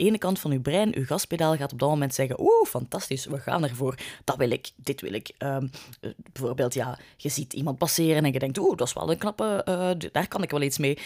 ene 0.00 0.18
kant 0.18 0.38
van 0.38 0.50
je 0.50 0.60
brein, 0.60 0.90
je 0.92 1.04
gaspedaal, 1.04 1.56
gaat 1.56 1.72
op 1.72 1.78
dat 1.78 1.88
moment 1.88 2.14
zeggen: 2.14 2.40
Oeh, 2.40 2.66
fantastisch, 2.66 3.26
we 3.26 3.38
gaan 3.38 3.64
ervoor. 3.64 3.94
Dat 4.24 4.36
wil 4.36 4.50
ik, 4.50 4.70
dit 4.76 5.00
wil 5.00 5.12
ik. 5.12 5.30
Ehm, 5.38 5.66
eh, 6.00 6.10
bijvoorbeeld, 6.32 6.74
ja, 6.74 6.98
je 7.16 7.28
ziet 7.28 7.52
iemand 7.52 7.78
passeren 7.78 8.24
en 8.24 8.32
je 8.32 8.38
denkt: 8.38 8.58
Oeh, 8.58 8.76
dat 8.76 8.86
is 8.86 8.92
wel 8.92 9.10
een 9.10 9.18
knappe, 9.18 9.66
uh, 9.68 10.10
daar 10.12 10.28
kan 10.28 10.42
ik 10.42 10.50
wel 10.50 10.62
iets 10.62 10.78
mee. 10.78 10.98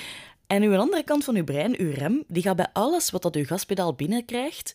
En 0.47 0.63
uw 0.63 0.77
andere 0.77 1.05
kant 1.05 1.25
van 1.25 1.37
uw 1.37 1.45
brein, 1.45 1.81
uw 1.81 1.91
rem, 1.91 2.25
die 2.29 2.43
gaat 2.43 2.57
bij 2.57 2.69
alles 2.73 3.11
wat 3.11 3.23
dat 3.23 3.37
uw 3.37 3.45
gaspedaal 3.45 3.95
binnenkrijgt, 3.95 4.73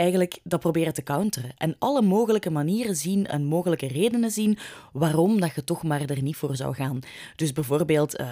eigenlijk 0.00 0.38
dat 0.42 0.60
proberen 0.60 0.92
te 0.92 1.02
counteren. 1.02 1.52
En 1.56 1.76
alle 1.78 2.02
mogelijke 2.02 2.50
manieren 2.50 2.96
zien 2.96 3.26
en 3.26 3.44
mogelijke 3.44 3.88
redenen 3.88 4.30
zien 4.30 4.58
waarom 4.92 5.40
dat 5.40 5.54
je 5.54 5.64
toch 5.64 5.82
maar 5.82 6.00
er 6.00 6.22
niet 6.22 6.36
voor 6.36 6.56
zou 6.56 6.74
gaan. 6.74 6.98
Dus 7.36 7.52
bijvoorbeeld, 7.52 8.20
uh, 8.20 8.28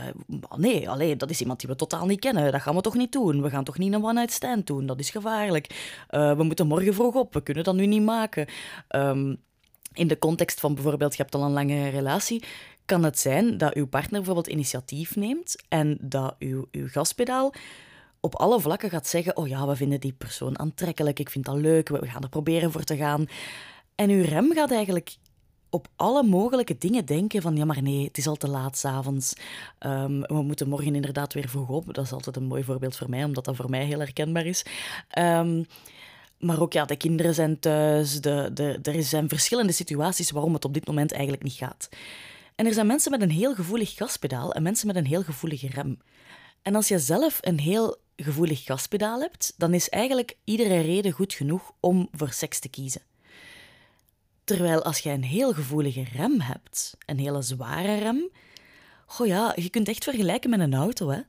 nee, 0.57 0.89
allee, 0.89 1.17
dat 1.17 1.31
is 1.31 1.41
iemand 1.41 1.61
die 1.61 1.69
we 1.69 1.77
totaal 1.77 2.07
niet 2.07 2.21
kennen. 2.21 2.53
Dat 2.53 2.63
gaan 2.63 2.75
we 2.75 2.81
toch 2.81 2.95
niet 2.95 3.13
doen. 3.13 3.43
We 3.43 3.51
gaan 3.51 3.65
toch 3.65 3.79
niet 3.79 3.93
een 3.93 4.05
one-night 4.05 4.33
stand 4.33 4.67
doen. 4.67 4.87
Dat 4.87 5.01
is 5.01 5.11
gevaarlijk. 5.11 5.97
Uh, 6.11 6.37
we 6.37 6.43
moeten 6.43 6.67
morgen 6.67 6.95
vroeg 6.95 7.15
op. 7.15 7.35
We 7.35 7.43
kunnen 7.43 7.65
dat 7.65 7.75
nu 7.75 7.87
niet 7.87 8.03
maken. 8.03 8.47
Um, 8.91 9.39
in 9.93 10.09
de 10.09 10.19
context 10.19 10.61
van 10.61 10.75
bijvoorbeeld, 10.75 11.17
je 11.17 11.23
hebt 11.23 11.35
al 11.35 11.43
een 11.43 11.53
lange 11.53 11.89
relatie, 11.89 12.45
kan 12.85 13.05
het 13.05 13.19
zijn 13.19 13.59
dat 13.59 13.75
uw 13.75 13.87
partner 13.87 14.21
bijvoorbeeld 14.21 14.47
initiatief 14.47 15.17
neemt 15.17 15.57
en 15.69 15.99
dat 16.01 16.35
uw, 16.39 16.67
uw 16.73 16.89
gaspedaal 16.89 17.53
op 18.21 18.35
alle 18.35 18.61
vlakken 18.61 18.91
gaat 18.91 19.07
zeggen: 19.07 19.37
Oh 19.37 19.49
ja, 19.49 19.67
we 19.67 19.77
vinden 19.77 20.01
die 20.01 20.13
persoon 20.13 20.59
aantrekkelijk, 20.59 21.19
ik 21.19 21.31
vind 21.31 21.45
dat 21.45 21.57
leuk, 21.57 21.89
we 21.89 22.07
gaan 22.07 22.23
er 22.23 22.29
proberen 22.29 22.73
voor 22.73 22.85
te 22.85 22.97
gaan. 22.97 23.27
En 23.95 24.11
uw 24.11 24.25
rem 24.25 24.53
gaat 24.53 24.73
eigenlijk 24.73 25.17
op 25.71 25.89
alle 25.97 26.23
mogelijke 26.23 26.79
dingen 26.79 27.05
denken 27.05 27.43
van 27.43 27.57
ja, 27.57 27.65
maar 27.65 27.83
nee, 27.83 28.05
het 28.05 28.19
is 28.19 28.27
al 28.27 28.37
te 28.37 28.49
laat 28.49 28.79
s'avonds. 28.79 29.33
Um, 29.87 30.21
we 30.21 30.43
moeten 30.43 30.69
morgen 30.69 30.95
inderdaad 30.95 31.35
weer 31.35 31.49
vroeg 31.49 31.69
op. 31.69 31.95
Dat 31.95 32.05
is 32.05 32.13
altijd 32.13 32.37
een 32.37 32.47
mooi 32.47 32.65
voorbeeld 32.65 32.97
voor 32.97 33.11
mij, 33.11 33.25
omdat 33.25 33.45
dat 33.45 33.57
voor 33.57 33.71
mij 33.71 33.85
heel 33.85 33.99
herkenbaar 33.99 34.47
is. 34.47 34.65
Um, 35.19 35.67
maar 36.39 36.61
ook 36.61 36.73
ja, 36.73 36.85
de 36.85 36.97
kinderen 36.97 37.35
zijn 37.35 37.59
thuis. 37.59 38.21
De, 38.21 38.51
de, 38.55 38.79
er 38.83 39.03
zijn 39.03 39.29
verschillende 39.29 39.73
situaties 39.73 40.31
waarom 40.31 40.55
het 40.55 40.65
op 40.65 40.75
dit 40.75 40.87
moment 40.87 41.13
eigenlijk 41.13 41.43
niet 41.43 41.53
gaat. 41.53 41.89
En 42.55 42.67
er 42.67 42.73
zijn 42.73 42.87
mensen 42.87 43.11
met 43.11 43.23
een 43.23 43.31
heel 43.31 43.55
gevoelig 43.55 43.95
gaspedaal 43.95 44.53
en 44.53 44.63
mensen 44.63 44.87
met 44.87 44.97
een 44.97 45.07
heel 45.07 45.23
gevoelige 45.23 45.69
rem. 45.69 45.99
En 46.63 46.75
als 46.75 46.89
je 46.89 46.99
zelf 46.99 47.39
een 47.41 47.59
heel 47.59 47.97
gevoelig 48.23 48.65
gaspedaal 48.65 49.21
hebt, 49.21 49.55
dan 49.57 49.75
is 49.75 49.89
eigenlijk 49.89 50.37
iedere 50.45 50.81
reden 50.81 51.13
goed 51.13 51.33
genoeg 51.33 51.73
om 51.81 52.09
voor 52.13 52.33
seks 52.33 52.59
te 52.59 52.69
kiezen. 52.69 53.03
Terwijl 54.45 54.83
als 54.83 54.99
je 54.99 55.11
een 55.11 55.25
heel 55.25 55.53
gevoelige 55.53 56.05
rem 56.17 56.41
hebt, 56.41 56.97
een 57.07 57.19
hele 57.19 57.43
zware 57.43 57.99
rem, 57.99 58.31
goh 59.07 59.27
ja, 59.27 59.53
je 59.57 59.69
kunt 59.69 59.89
echt 59.89 60.05
vergelijken 60.05 60.51
met 60.51 60.61
een 60.61 60.75
auto. 60.75 61.09
Hè? 61.09 61.21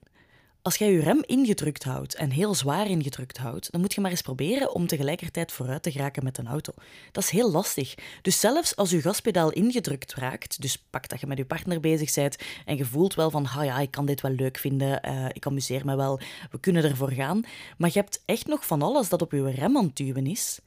Als 0.70 0.78
jij 0.78 0.92
je 0.92 1.00
rem 1.00 1.24
ingedrukt 1.26 1.84
houdt 1.84 2.16
en 2.16 2.30
heel 2.30 2.56
zwaar 2.56 2.88
ingedrukt 2.88 3.38
houdt, 3.38 3.72
dan 3.72 3.82
moet 3.82 3.94
je 3.94 4.02
maar 4.02 4.12
eens 4.12 4.22
proberen 4.22 4.74
om 4.74 4.88
tegelijkertijd 4.88 5.52
vooruit 5.52 5.84
te 5.84 5.92
geraken 5.92 6.24
met 6.24 6.38
een 6.38 6.48
auto. 6.48 6.74
Dat 7.12 7.24
is 7.24 7.30
heel 7.30 7.52
lastig. 7.52 7.96
Dus 8.22 8.40
zelfs 8.40 8.76
als 8.76 8.90
je 8.90 9.02
gaspedaal 9.02 9.52
ingedrukt 9.52 10.14
raakt, 10.14 10.62
dus 10.62 10.78
pak 10.90 11.10
dat 11.10 11.20
je 11.20 11.28
met 11.28 11.38
je 11.38 11.46
partner 11.46 11.80
bezig 11.80 12.14
bent 12.14 12.38
en 12.66 12.78
je 12.78 12.86
voelt 12.86 13.16
wel 13.16 13.30
van, 13.30 13.48
ja, 13.62 13.80
ik 13.80 13.92
kan 13.92 14.06
dit 14.06 14.22
wel 14.22 14.32
leuk 14.32 14.58
vinden, 14.58 15.02
uh, 15.06 15.26
ik 15.34 15.46
amuseer 15.46 15.86
me 15.86 15.96
wel, 15.96 16.20
we 16.52 16.60
kunnen 16.60 16.84
ervoor 16.84 17.12
gaan, 17.12 17.44
maar 17.78 17.90
je 17.94 18.00
hebt 18.00 18.22
echt 18.26 18.48
nog 18.48 18.66
van 18.66 18.82
alles 18.82 19.10
dat 19.10 19.22
op 19.22 19.32
je 19.32 19.52
rem 19.52 19.78
aan 19.78 19.86
het 19.86 19.96
duwen 19.96 20.28
is, 20.28 20.60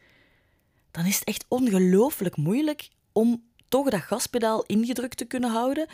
dan 0.91 1.07
is 1.07 1.19
het 1.19 1.29
echt 1.29 1.45
ongelooflijk 1.49 2.37
moeilijk 2.37 2.89
om 3.13 3.43
toch 3.69 3.91
dat 3.91 4.01
gaspedaal 4.01 4.65
ingedrukt 4.67 5.17
te 5.17 5.25
kunnen 5.25 5.51
houden 5.51 5.89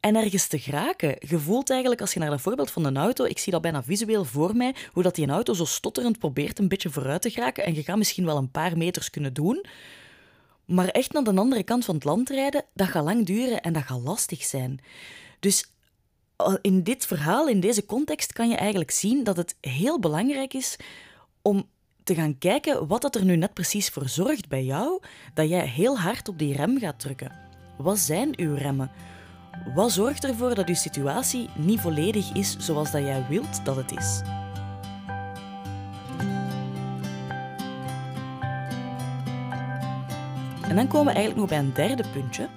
en 0.00 0.16
ergens 0.16 0.46
te 0.46 0.58
geraken. 0.58 1.16
Je 1.18 1.38
voelt 1.38 1.70
eigenlijk, 1.70 2.00
als 2.00 2.12
je 2.12 2.18
naar 2.18 2.30
dat 2.30 2.40
voorbeeld 2.40 2.70
van 2.70 2.84
een 2.84 2.96
auto, 2.96 3.24
ik 3.24 3.38
zie 3.38 3.52
dat 3.52 3.62
bijna 3.62 3.82
visueel 3.82 4.24
voor 4.24 4.56
mij, 4.56 4.74
hoe 4.92 5.02
dat 5.02 5.14
die 5.14 5.28
auto 5.28 5.52
zo 5.52 5.64
stotterend 5.64 6.18
probeert 6.18 6.58
een 6.58 6.68
beetje 6.68 6.90
vooruit 6.90 7.22
te 7.22 7.30
geraken. 7.30 7.64
En 7.64 7.74
je 7.74 7.82
gaat 7.82 7.96
misschien 7.96 8.24
wel 8.24 8.36
een 8.36 8.50
paar 8.50 8.76
meters 8.76 9.10
kunnen 9.10 9.32
doen. 9.32 9.64
Maar 10.64 10.88
echt 10.88 11.12
naar 11.12 11.24
de 11.24 11.36
andere 11.36 11.62
kant 11.62 11.84
van 11.84 11.94
het 11.94 12.04
land 12.04 12.28
rijden, 12.28 12.64
dat 12.74 12.88
gaat 12.88 13.04
lang 13.04 13.26
duren 13.26 13.60
en 13.60 13.72
dat 13.72 13.82
gaat 13.82 14.00
lastig 14.00 14.42
zijn. 14.42 14.80
Dus 15.40 15.72
eh, 16.36 16.54
in 16.60 16.82
dit 16.82 17.06
verhaal, 17.06 17.48
in 17.48 17.60
deze 17.60 17.86
context, 17.86 18.32
kan 18.32 18.48
je 18.48 18.56
eigenlijk 18.56 18.90
zien 18.90 19.24
dat 19.24 19.36
het 19.36 19.56
heel 19.60 20.00
belangrijk 20.00 20.54
is 20.54 20.76
om 21.42 21.68
te 22.04 22.14
gaan 22.14 22.38
kijken 22.38 22.86
wat 22.86 23.02
dat 23.02 23.14
er 23.14 23.24
nu 23.24 23.36
net 23.36 23.54
precies 23.54 23.88
voor 23.88 24.08
zorgt 24.08 24.48
bij 24.48 24.64
jou 24.64 25.02
dat 25.34 25.48
jij 25.48 25.66
heel 25.66 25.98
hard 25.98 26.28
op 26.28 26.38
die 26.38 26.56
rem 26.56 26.78
gaat 26.78 27.00
drukken. 27.00 27.32
Wat 27.78 27.98
zijn 27.98 28.38
uw 28.38 28.54
remmen? 28.54 28.90
Wat 29.74 29.92
zorgt 29.92 30.24
ervoor 30.24 30.54
dat 30.54 30.68
uw 30.68 30.74
situatie 30.74 31.48
niet 31.54 31.80
volledig 31.80 32.32
is 32.32 32.56
zoals 32.58 32.90
dat 32.90 33.02
jij 33.02 33.26
wilt 33.28 33.64
dat 33.64 33.76
het 33.76 33.92
is? 33.96 34.20
En 40.68 40.76
dan 40.76 40.88
komen 40.88 41.06
we 41.06 41.18
eigenlijk 41.18 41.36
nog 41.36 41.48
bij 41.48 41.58
een 41.58 41.74
derde 41.74 42.04
puntje. 42.12 42.48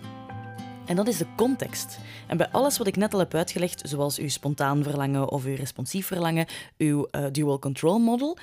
En 0.85 0.95
dat 0.95 1.07
is 1.07 1.17
de 1.17 1.27
context. 1.35 1.99
En 2.27 2.37
bij 2.37 2.49
alles 2.51 2.77
wat 2.77 2.87
ik 2.87 2.95
net 2.95 3.13
al 3.13 3.19
heb 3.19 3.33
uitgelegd, 3.33 3.81
zoals 3.85 4.17
uw 4.17 4.29
spontaan 4.29 4.83
verlangen 4.83 5.29
of 5.29 5.45
uw 5.45 5.55
responsief 5.55 6.07
verlangen, 6.07 6.47
uw 6.77 7.07
uh, 7.11 7.25
dual 7.31 7.59
control 7.59 7.99
model, 7.99 8.37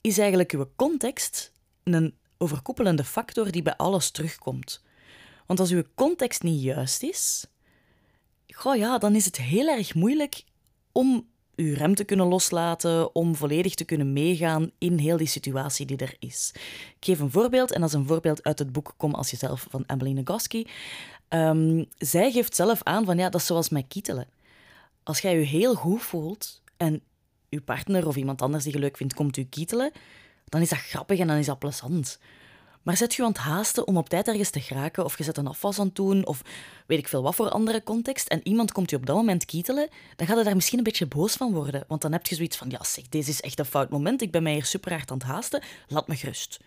is 0.00 0.18
eigenlijk 0.18 0.52
uw 0.52 0.66
context 0.76 1.52
een 1.84 2.14
overkoepelende 2.38 3.04
factor 3.04 3.50
die 3.50 3.62
bij 3.62 3.76
alles 3.76 4.10
terugkomt. 4.10 4.82
Want 5.50 5.62
als 5.62 5.70
uw 5.70 5.82
context 5.94 6.42
niet 6.42 6.62
juist 6.62 7.02
is, 7.02 7.46
goh 8.48 8.76
ja, 8.76 8.98
dan 8.98 9.14
is 9.14 9.24
het 9.24 9.36
heel 9.36 9.68
erg 9.68 9.94
moeilijk 9.94 10.44
om 10.92 11.28
uw 11.56 11.74
rem 11.74 11.94
te 11.94 12.04
kunnen 12.04 12.26
loslaten, 12.26 13.14
om 13.14 13.34
volledig 13.34 13.74
te 13.74 13.84
kunnen 13.84 14.12
meegaan 14.12 14.70
in 14.78 14.98
heel 14.98 15.16
die 15.16 15.26
situatie 15.26 15.86
die 15.86 15.96
er 15.96 16.16
is. 16.18 16.50
Ik 16.96 17.04
geef 17.04 17.20
een 17.20 17.30
voorbeeld, 17.30 17.72
en 17.72 17.80
dat 17.80 17.88
is 17.88 17.94
een 17.94 18.06
voorbeeld 18.06 18.42
uit 18.42 18.58
het 18.58 18.72
boek 18.72 18.94
Kom 18.96 19.14
als 19.14 19.30
jezelf 19.30 19.66
van 19.70 19.84
Emily 19.86 20.12
Nagoski. 20.12 20.66
Um, 21.28 21.86
zij 21.98 22.30
geeft 22.30 22.54
zelf 22.54 22.82
aan 22.82 23.04
van 23.04 23.18
ja, 23.18 23.28
dat 23.28 23.40
is 23.40 23.46
zoals 23.46 23.68
met 23.68 23.84
kietelen. 23.88 24.28
Als 25.02 25.20
jij 25.20 25.38
je 25.38 25.44
heel 25.44 25.74
goed 25.74 26.02
voelt 26.02 26.62
en 26.76 27.02
je 27.48 27.60
partner 27.60 28.06
of 28.06 28.16
iemand 28.16 28.42
anders 28.42 28.64
die 28.64 28.72
je 28.72 28.78
leuk 28.78 28.96
vindt 28.96 29.14
komt 29.14 29.36
u 29.36 29.44
kietelen, 29.44 29.92
dan 30.44 30.60
is 30.60 30.68
dat 30.68 30.78
grappig 30.78 31.18
en 31.18 31.26
dan 31.26 31.36
is 31.36 31.46
dat 31.46 31.58
plezant. 31.58 32.18
Maar 32.82 32.96
zet 32.96 33.14
je 33.14 33.22
aan 33.22 33.28
het 33.28 33.38
haasten 33.38 33.86
om 33.86 33.96
op 33.96 34.08
tijd 34.08 34.28
ergens 34.28 34.50
te 34.50 34.60
geraken, 34.60 35.04
of 35.04 35.18
je 35.18 35.24
zet 35.24 35.36
een 35.36 35.46
afwas 35.46 35.78
aan 35.78 35.86
het 35.86 35.94
doen, 35.94 36.26
of 36.26 36.42
weet 36.86 36.98
ik 36.98 37.08
veel 37.08 37.22
wat 37.22 37.34
voor 37.34 37.48
andere 37.48 37.82
context, 37.82 38.28
en 38.28 38.40
iemand 38.42 38.72
komt 38.72 38.90
je 38.90 38.96
op 38.96 39.06
dat 39.06 39.16
moment 39.16 39.44
kietelen, 39.44 39.88
dan 40.16 40.26
gaat 40.26 40.38
je 40.38 40.44
daar 40.44 40.54
misschien 40.54 40.78
een 40.78 40.84
beetje 40.84 41.06
boos 41.06 41.34
van 41.34 41.52
worden. 41.52 41.84
Want 41.88 42.02
dan 42.02 42.12
heb 42.12 42.26
je 42.26 42.34
zoiets 42.34 42.56
van, 42.56 42.70
ja 42.70 42.84
zeg, 42.84 43.08
deze 43.08 43.30
is 43.30 43.40
echt 43.40 43.58
een 43.58 43.64
fout 43.64 43.90
moment, 43.90 44.22
ik 44.22 44.30
ben 44.30 44.42
mij 44.42 44.52
hier 44.52 44.64
super 44.64 44.92
hard 44.92 45.10
aan 45.10 45.18
het 45.18 45.26
haasten, 45.26 45.62
laat 45.88 46.08
me 46.08 46.16
gerust. 46.16 46.60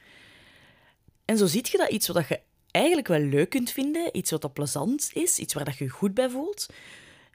En 1.26 1.38
zo 1.38 1.46
ziet 1.46 1.68
je 1.68 1.78
dat 1.78 1.90
iets 1.90 2.08
wat 2.08 2.28
je 2.28 2.40
eigenlijk 2.72 3.08
wel 3.08 3.20
leuk 3.20 3.50
kunt 3.50 3.72
vinden, 3.72 4.18
iets 4.18 4.32
wat 4.32 4.42
dat 4.42 4.54
plezant 4.54 5.10
is, 5.14 5.40
iets 5.40 5.54
waar 5.54 5.66
dat 5.66 5.78
je 5.78 5.84
je 5.84 5.90
goed 5.90 6.14
bij 6.14 6.30
voelt, 6.30 6.66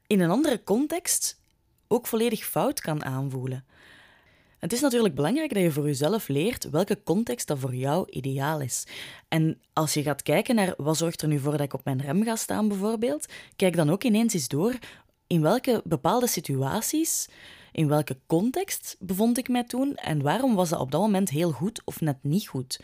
in 0.06 0.20
een 0.20 0.30
andere 0.30 0.62
context 0.64 1.40
ook 1.88 2.06
volledig 2.06 2.44
fout 2.44 2.80
kan 2.80 3.04
aanvoelen. 3.04 3.64
Het 4.58 4.72
is 4.72 4.80
natuurlijk 4.80 5.14
belangrijk 5.14 5.54
dat 5.54 5.62
je 5.62 5.70
voor 5.70 5.86
jezelf 5.86 6.28
leert 6.28 6.70
welke 6.70 7.02
context 7.04 7.46
dat 7.46 7.58
voor 7.58 7.74
jou 7.74 8.10
ideaal 8.10 8.60
is. 8.60 8.86
En 9.28 9.60
als 9.72 9.94
je 9.94 10.02
gaat 10.02 10.22
kijken 10.22 10.54
naar 10.54 10.74
wat 10.76 10.96
zorgt 10.96 11.22
er 11.22 11.28
nu 11.28 11.38
voor 11.38 11.52
dat 11.52 11.60
ik 11.60 11.74
op 11.74 11.84
mijn 11.84 12.00
rem 12.00 12.24
ga 12.24 12.36
staan 12.36 12.68
bijvoorbeeld, 12.68 13.26
kijk 13.56 13.76
dan 13.76 13.90
ook 13.90 14.04
ineens 14.04 14.34
eens 14.34 14.48
door 14.48 14.74
in 15.26 15.42
welke 15.42 15.82
bepaalde 15.84 16.26
situaties, 16.26 17.28
in 17.72 17.88
welke 17.88 18.16
context 18.26 18.96
bevond 18.98 19.38
ik 19.38 19.48
mij 19.48 19.64
toen 19.64 19.94
en 19.94 20.22
waarom 20.22 20.54
was 20.54 20.68
dat 20.68 20.80
op 20.80 20.90
dat 20.90 21.00
moment 21.00 21.30
heel 21.30 21.50
goed 21.50 21.82
of 21.84 22.00
net 22.00 22.16
niet 22.22 22.48
goed. 22.48 22.80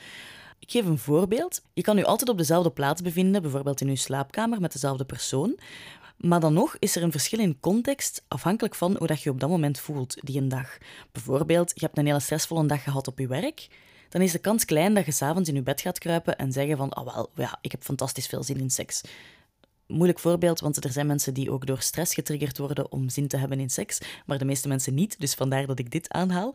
Ik 0.59 0.71
geef 0.71 0.85
een 0.85 0.99
voorbeeld. 0.99 1.63
Je 1.73 1.83
kan 1.83 1.97
je 1.97 2.05
altijd 2.05 2.29
op 2.29 2.39
dezelfde 2.39 2.71
plaats 2.71 3.03
bevinden, 3.03 3.43
bijvoorbeeld 3.43 3.81
in 3.81 3.89
je 3.89 3.97
slaapkamer 3.97 4.61
met 4.61 4.73
dezelfde 4.73 5.05
persoon. 5.05 5.59
Maar 6.17 6.41
dan 6.41 6.53
nog 6.53 6.77
is 6.79 6.97
er 6.97 7.03
een 7.03 7.11
verschil 7.11 7.39
in 7.39 7.61
context 7.61 8.25
afhankelijk 8.29 8.75
van 8.75 8.97
hoe 8.99 9.07
dat 9.07 9.23
je 9.23 9.31
op 9.31 9.41
dat 9.41 9.49
moment 9.49 9.79
voelt 9.79 10.17
die 10.21 10.41
een 10.41 10.49
dag. 10.49 10.79
Bijvoorbeeld, 11.13 11.73
je 11.75 11.85
hebt 11.85 11.99
een 11.99 12.07
hele 12.07 12.21
stressvolle 12.21 12.67
dag 12.67 12.83
gehad 12.83 13.09
op 13.09 13.19
je 13.19 13.27
werk. 13.27 13.69
Dan 14.09 14.23
is 14.23 14.33
de 14.33 14.39
kans 14.39 14.65
klein 14.65 14.95
dat 14.95 15.05
je 15.05 15.13
s'avonds 15.13 15.49
in 15.49 15.55
je 15.55 15.63
bed 15.63 15.81
gaat 15.81 15.99
kruipen 15.99 16.39
en 16.39 16.53
zeggen 16.53 16.77
van, 16.77 16.97
oh 16.97 17.05
wel, 17.05 17.31
ja, 17.35 17.59
ik 17.61 17.71
heb 17.71 17.83
fantastisch 17.83 18.27
veel 18.27 18.43
zin 18.43 18.59
in 18.61 18.71
seks. 18.71 19.01
Moeilijk 19.87 20.19
voorbeeld, 20.19 20.61
want 20.61 20.85
er 20.85 20.93
zijn 20.93 21.07
mensen 21.07 21.35
die 21.35 21.51
ook 21.51 21.67
door 21.67 21.81
stress 21.81 22.15
getriggerd 22.15 22.59
worden 22.59 22.93
om 22.93 23.09
zin 23.09 23.29
te 23.29 23.37
hebben 23.37 23.61
in 23.61 23.71
seks, 23.71 24.01
maar 24.27 24.39
de 24.39 24.45
meeste 24.45 24.69
mensen 24.69 24.95
niet, 24.95 25.21
dus 25.21 25.35
vandaar 25.35 25.67
dat 25.67 25.79
ik 25.79 25.91
dit 25.91 26.09
aanhaal. 26.09 26.55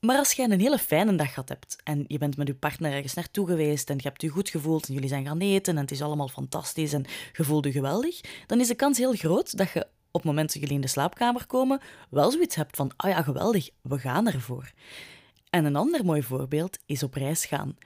Maar 0.00 0.16
als 0.16 0.32
jij 0.32 0.44
een 0.50 0.60
hele 0.60 0.78
fijne 0.78 1.14
dag 1.14 1.28
gehad 1.28 1.48
hebt 1.48 1.76
en 1.84 2.04
je 2.08 2.18
bent 2.18 2.36
met 2.36 2.46
je 2.46 2.54
partner 2.54 2.92
ergens 2.92 3.14
naartoe 3.14 3.46
geweest 3.46 3.90
en 3.90 3.96
je 3.96 4.02
hebt 4.02 4.22
je 4.22 4.28
goed 4.28 4.48
gevoeld 4.48 4.88
en 4.88 4.94
jullie 4.94 5.08
zijn 5.08 5.26
gaan 5.26 5.38
eten 5.38 5.76
en 5.76 5.80
het 5.80 5.90
is 5.90 6.02
allemaal 6.02 6.28
fantastisch 6.28 6.92
en 6.92 7.04
je 7.32 7.44
voelt 7.44 7.64
je 7.64 7.72
geweldig, 7.72 8.20
dan 8.46 8.60
is 8.60 8.68
de 8.68 8.74
kans 8.74 8.98
heel 8.98 9.12
groot 9.12 9.56
dat 9.56 9.70
je 9.70 9.80
op 10.10 10.22
het 10.22 10.24
moment 10.24 10.52
dat 10.52 10.62
jullie 10.62 10.76
in 10.76 10.80
de 10.80 10.86
slaapkamer 10.88 11.46
komen 11.46 11.80
wel 12.10 12.30
zoiets 12.30 12.56
hebt 12.56 12.76
van, 12.76 12.90
ah 12.96 13.10
ja, 13.10 13.22
geweldig, 13.22 13.70
we 13.82 13.98
gaan 13.98 14.26
ervoor. 14.26 14.72
En 15.50 15.64
een 15.64 15.76
ander 15.76 16.04
mooi 16.04 16.22
voorbeeld 16.22 16.78
is 16.86 17.02
op 17.02 17.14
reis 17.14 17.44
gaan. 17.44 17.76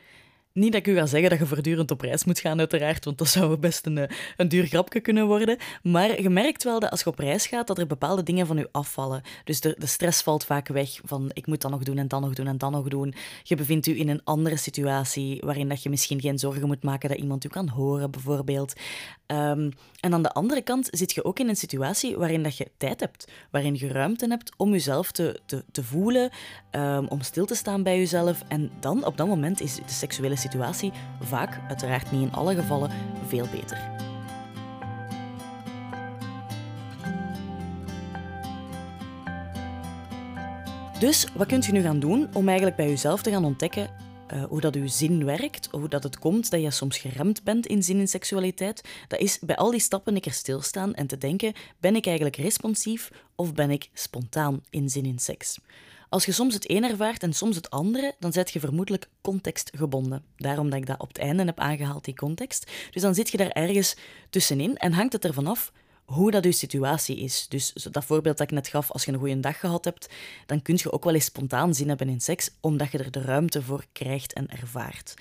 Niet 0.52 0.73
dat 0.73 0.80
ik 0.80 0.87
u 0.87 0.95
ga 0.95 1.07
zeggen 1.07 1.30
dat 1.30 1.38
je 1.38 1.47
voortdurend 1.47 1.90
op 1.90 2.00
reis 2.00 2.25
moet 2.25 2.38
gaan, 2.38 2.59
uiteraard, 2.59 3.04
want 3.04 3.19
dat 3.19 3.28
zou 3.28 3.57
best 3.57 3.87
een, 3.87 3.99
eh, 3.99 4.16
een 4.37 4.49
duur 4.49 4.66
grapje 4.66 5.00
kunnen 5.00 5.26
worden. 5.26 5.57
Maar 5.83 6.23
je 6.23 6.30
merkt 6.30 6.64
wel 6.64 6.80
dat 6.80 6.90
als 6.90 7.00
je 7.00 7.07
op 7.07 7.19
reis 7.19 7.47
gaat, 7.47 7.66
dat 7.66 7.78
er 7.78 7.87
bepaalde 7.87 8.23
dingen 8.23 8.47
van 8.47 8.57
je 8.57 8.69
afvallen. 8.73 9.23
Dus 9.45 9.61
de, 9.61 9.76
de 9.78 9.87
stress 9.87 10.23
valt 10.23 10.45
vaak 10.45 10.69
weg 10.69 11.00
van 11.04 11.30
ik 11.33 11.47
moet 11.47 11.61
dat 11.61 11.71
nog 11.71 11.83
doen 11.83 11.99
en 11.99 12.09
dan 12.09 12.21
nog 12.21 12.35
doen 12.35 12.47
en 12.47 12.59
dan 12.59 12.73
nog 12.73 12.88
doen. 12.88 13.14
Je 13.42 13.57
bevindt 13.57 13.87
u 13.87 13.99
in 13.99 14.09
een 14.09 14.25
andere 14.25 14.57
situatie 14.57 15.40
waarin 15.45 15.69
dat 15.69 15.83
je 15.83 15.90
misschien 15.90 16.21
geen 16.21 16.38
zorgen 16.38 16.66
moet 16.66 16.83
maken 16.83 17.09
dat 17.09 17.19
iemand 17.19 17.45
u 17.45 17.49
kan 17.49 17.69
horen, 17.69 18.11
bijvoorbeeld. 18.11 18.73
Um, 19.26 19.73
en 20.00 20.12
aan 20.12 20.23
de 20.23 20.33
andere 20.33 20.62
kant 20.62 20.88
zit 20.90 21.12
je 21.12 21.25
ook 21.25 21.38
in 21.38 21.49
een 21.49 21.57
situatie 21.57 22.16
waarin 22.16 22.42
dat 22.42 22.57
je 22.57 22.71
tijd 22.76 23.00
hebt, 23.00 23.28
waarin 23.50 23.75
je 23.75 23.88
ruimte 23.88 24.26
hebt 24.28 24.52
om 24.57 24.71
jezelf 24.71 25.12
te, 25.12 25.40
te, 25.73 25.85
voelen, 25.85 26.30
um, 26.71 27.07
om 27.07 27.21
stil 27.21 27.47
te 27.47 27.54
staan 27.54 27.83
bij 27.83 27.99
jezelf. 27.99 28.42
En 28.49 28.71
dan, 28.80 29.04
op 29.04 29.16
dat 29.16 29.26
moment, 29.26 29.61
is 29.61 29.75
de 29.75 29.83
seksuele 29.87 30.37
situatie 30.40 30.92
vaak, 31.20 31.61
uiteraard 31.68 32.11
niet 32.11 32.23
in 32.23 32.32
alle 32.32 32.54
gevallen, 32.54 32.90
veel 33.26 33.47
beter. 33.52 33.90
Dus 40.99 41.26
wat 41.35 41.47
kunt 41.47 41.64
je 41.64 41.73
nu 41.73 41.80
gaan 41.80 42.00
doen 42.00 42.28
om 42.32 42.47
eigenlijk 42.47 42.76
bij 42.76 42.88
jezelf 42.88 43.23
te 43.23 43.30
gaan 43.30 43.44
ontdekken 43.44 43.90
uh, 44.35 44.44
hoe 44.44 44.61
dat 44.61 44.75
uw 44.75 44.88
zin 44.88 45.25
werkt, 45.25 45.68
hoe 45.70 45.88
dat 45.88 46.02
het 46.02 46.18
komt 46.18 46.50
dat 46.50 46.61
je 46.61 46.70
soms 46.70 46.99
geremd 46.99 47.42
bent 47.42 47.66
in 47.66 47.82
zin 47.82 47.99
en 47.99 48.09
seksualiteit, 48.09 48.88
dat 49.09 49.20
is 49.20 49.38
bij 49.38 49.56
al 49.56 49.70
die 49.70 49.80
stappen 49.80 50.14
een 50.14 50.20
keer 50.20 50.32
stilstaan 50.32 50.94
en 50.94 51.06
te 51.06 51.18
denken, 51.18 51.52
ben 51.78 51.97
ik 51.97 52.06
eigenlijk 52.06 52.37
responsief 52.37 53.11
of 53.35 53.54
ben 53.54 53.70
ik 53.70 53.90
spontaan 53.92 54.62
in 54.70 54.90
zin 54.90 55.04
in 55.04 55.18
seks? 55.18 55.59
Als 56.11 56.25
je 56.25 56.33
soms 56.33 56.55
het 56.55 56.71
een 56.71 56.85
ervaart 56.85 57.23
en 57.23 57.33
soms 57.33 57.57
het 57.57 57.71
andere, 57.71 58.14
dan 58.19 58.33
zet 58.33 58.50
je 58.50 58.61
vermoedelijk 58.61 59.09
contextgebonden. 59.21 60.25
Daarom 60.37 60.71
dat 60.71 60.79
ik 60.79 60.87
dat 60.87 61.00
op 61.00 61.09
het 61.09 61.19
einde 61.19 61.45
heb 61.45 61.59
aangehaald, 61.59 62.05
die 62.05 62.14
context. 62.14 62.71
Dus 62.90 63.02
dan 63.02 63.14
zit 63.14 63.31
je 63.31 63.37
daar 63.37 63.50
ergens 63.50 63.97
tussenin 64.31 64.76
en 64.76 64.93
hangt 64.93 65.12
het 65.12 65.25
ervan 65.25 65.47
af 65.47 65.73
hoe 66.05 66.31
dat 66.31 66.45
je 66.45 66.52
situatie 66.52 67.19
is. 67.19 67.47
Dus 67.49 67.73
dat 67.73 68.05
voorbeeld 68.05 68.38
dat 68.38 68.47
ik 68.47 68.55
net 68.55 68.69
gaf, 68.69 68.90
als 68.90 69.05
je 69.05 69.12
een 69.12 69.19
goede 69.19 69.40
dag 69.40 69.61
gehad 69.61 69.85
hebt, 69.85 70.09
dan 70.47 70.62
kun 70.62 70.79
je 70.83 70.93
ook 70.93 71.05
wel 71.05 71.14
eens 71.14 71.25
spontaan 71.25 71.75
zin 71.75 71.88
hebben 71.88 72.09
in 72.09 72.21
seks, 72.21 72.50
omdat 72.61 72.93
je 72.93 72.99
er 72.99 73.11
de 73.11 73.21
ruimte 73.21 73.62
voor 73.62 73.85
krijgt 73.93 74.33
en 74.33 74.49
ervaart. 74.49 75.14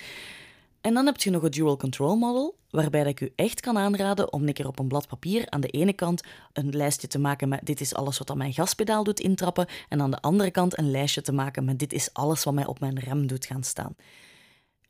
En 0.82 0.94
dan 0.94 1.06
heb 1.06 1.18
je 1.18 1.30
nog 1.30 1.42
het 1.42 1.54
dual 1.54 1.78
control 1.78 2.16
model, 2.16 2.58
waarbij 2.70 3.06
ik 3.06 3.20
u 3.20 3.32
echt 3.36 3.60
kan 3.60 3.78
aanraden 3.78 4.34
om 4.34 4.48
een 4.48 4.54
keer 4.54 4.68
op 4.68 4.80
een 4.80 4.88
blad 4.88 5.08
papier 5.08 5.50
aan 5.50 5.62
de 5.62 5.68
ene 5.68 5.94
kant 5.94 6.24
een 6.54 6.76
lijstje 6.76 7.08
te 7.08 7.20
maken 7.20 7.50
met 7.50 7.60
dit 7.64 7.82
is 7.82 7.94
alles 7.94 8.18
wat 8.18 8.30
aan 8.30 8.38
mijn 8.38 8.54
gaspedaal 8.54 9.04
doet 9.04 9.20
intrappen 9.20 9.68
en 9.90 10.02
aan 10.02 10.12
de 10.12 10.22
andere 10.22 10.52
kant 10.52 10.78
een 10.78 10.92
lijstje 10.92 11.22
te 11.22 11.32
maken 11.32 11.66
met 11.66 11.80
dit 11.80 11.94
is 11.94 12.14
alles 12.14 12.44
wat 12.44 12.54
mij 12.54 12.66
op 12.66 12.80
mijn 12.80 13.00
rem 13.00 13.28
doet 13.28 13.46
gaan 13.46 13.64
staan. 13.64 13.96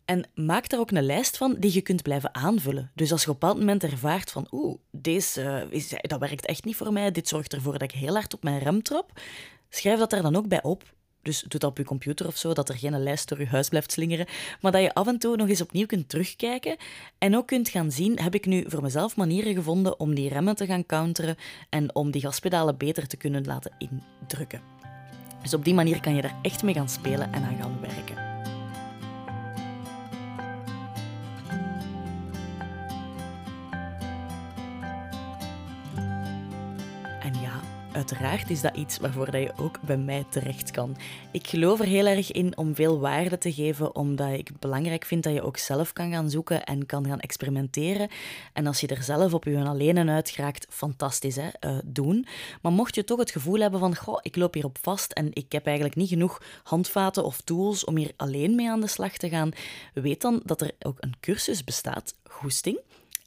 En 0.05 0.29
maak 0.36 0.69
daar 0.69 0.79
ook 0.79 0.91
een 0.91 1.05
lijst 1.05 1.38
van 1.38 1.55
die 1.60 1.74
je 1.74 1.81
kunt 1.81 2.01
blijven 2.01 2.36
aanvullen. 2.36 2.91
Dus 2.96 3.12
als 3.12 3.24
je 3.24 3.29
op 3.29 3.34
een 3.34 3.39
bepaald 3.39 3.60
moment 3.60 3.84
ervaart 3.84 4.31
van 4.31 4.48
oeh, 4.51 4.77
deze, 4.91 5.67
is, 5.69 5.93
dat 6.01 6.19
werkt 6.19 6.46
echt 6.46 6.65
niet 6.65 6.75
voor 6.75 6.93
mij, 6.93 7.12
dit 7.12 7.27
zorgt 7.27 7.53
ervoor 7.53 7.72
dat 7.72 7.81
ik 7.81 7.91
heel 7.91 8.13
hard 8.13 8.34
op 8.34 8.43
mijn 8.43 8.60
rem 8.60 8.84
trap, 8.84 9.22
schrijf 9.69 10.00
dat 10.00 10.13
er 10.13 10.22
dan 10.22 10.36
ook 10.36 10.48
bij 10.48 10.63
op. 10.63 10.84
Dus 11.21 11.41
doe 11.47 11.59
dat 11.59 11.69
op 11.69 11.77
je 11.77 11.83
computer 11.83 12.27
of 12.27 12.38
zo, 12.38 12.53
dat 12.53 12.69
er 12.69 12.77
geen 12.77 13.03
lijst 13.03 13.29
door 13.29 13.39
je 13.39 13.45
huis 13.45 13.69
blijft 13.69 13.91
slingeren. 13.91 14.25
Maar 14.61 14.71
dat 14.71 14.81
je 14.81 14.93
af 14.93 15.07
en 15.07 15.17
toe 15.17 15.35
nog 15.35 15.49
eens 15.49 15.61
opnieuw 15.61 15.85
kunt 15.85 16.09
terugkijken. 16.09 16.77
En 17.17 17.35
ook 17.35 17.47
kunt 17.47 17.69
gaan 17.69 17.91
zien, 17.91 18.19
heb 18.19 18.35
ik 18.35 18.45
nu 18.45 18.63
voor 18.67 18.81
mezelf 18.81 19.15
manieren 19.15 19.53
gevonden 19.53 19.99
om 19.99 20.15
die 20.15 20.29
remmen 20.29 20.55
te 20.55 20.65
gaan 20.65 20.85
counteren 20.85 21.35
en 21.69 21.95
om 21.95 22.11
die 22.11 22.21
gaspedalen 22.21 22.77
beter 22.77 23.07
te 23.07 23.17
kunnen 23.17 23.45
laten 23.45 23.71
indrukken. 23.77 24.61
Dus 25.41 25.53
op 25.53 25.65
die 25.65 25.73
manier 25.73 26.01
kan 26.01 26.15
je 26.15 26.21
daar 26.21 26.39
echt 26.41 26.63
mee 26.63 26.73
gaan 26.73 26.89
spelen 26.89 27.33
en 27.33 27.43
aan 27.43 27.57
gaan 27.57 27.77
werken. 27.81 28.29
Uiteraard 37.91 38.50
is 38.50 38.62
dat 38.62 38.75
iets 38.75 38.98
waarvoor 38.98 39.31
dat 39.31 39.41
je 39.41 39.53
ook 39.58 39.81
bij 39.81 39.98
mij 39.98 40.25
terecht 40.29 40.72
kan. 40.72 40.98
Ik 41.31 41.48
geloof 41.48 41.79
er 41.79 41.86
heel 41.86 42.05
erg 42.05 42.31
in 42.31 42.58
om 42.58 42.75
veel 42.75 43.00
waarde 43.00 43.38
te 43.38 43.53
geven, 43.53 43.96
omdat 43.96 44.29
ik 44.29 44.48
het 44.48 44.60
belangrijk 44.60 45.05
vind 45.05 45.24
dat 45.24 45.34
je 45.34 45.41
ook 45.41 45.58
zelf 45.58 45.93
kan 45.93 46.12
gaan 46.12 46.29
zoeken 46.29 46.63
en 46.63 46.86
kan 46.86 47.05
gaan 47.05 47.19
experimenteren. 47.19 48.10
En 48.53 48.67
als 48.67 48.79
je 48.79 48.88
er 48.88 49.03
zelf 49.03 49.34
op 49.34 49.43
je 49.43 49.63
alleen 49.63 50.10
uit 50.10 50.29
geraakt, 50.29 50.67
fantastisch, 50.69 51.36
hè? 51.36 51.50
Uh, 51.62 51.77
doen. 51.86 52.25
Maar 52.62 52.72
mocht 52.72 52.96
je 52.96 53.03
toch 53.03 53.19
het 53.19 53.31
gevoel 53.31 53.60
hebben 53.60 53.79
van, 53.79 53.96
goh, 53.96 54.19
ik 54.22 54.36
loop 54.36 54.53
hierop 54.53 54.77
vast 54.81 55.12
en 55.12 55.29
ik 55.34 55.51
heb 55.51 55.65
eigenlijk 55.65 55.96
niet 55.96 56.10
genoeg 56.10 56.41
handvaten 56.63 57.25
of 57.25 57.41
tools 57.41 57.86
om 57.86 57.98
hier 57.98 58.12
alleen 58.15 58.55
mee 58.55 58.69
aan 58.69 58.81
de 58.81 58.88
slag 58.88 59.17
te 59.17 59.29
gaan, 59.29 59.51
weet 59.93 60.22
dan 60.22 60.41
dat 60.46 60.62
er 60.62 60.72
ook 60.79 60.98
een 61.00 61.13
cursus 61.19 61.63
bestaat, 61.63 62.15
Goesting. 62.24 62.79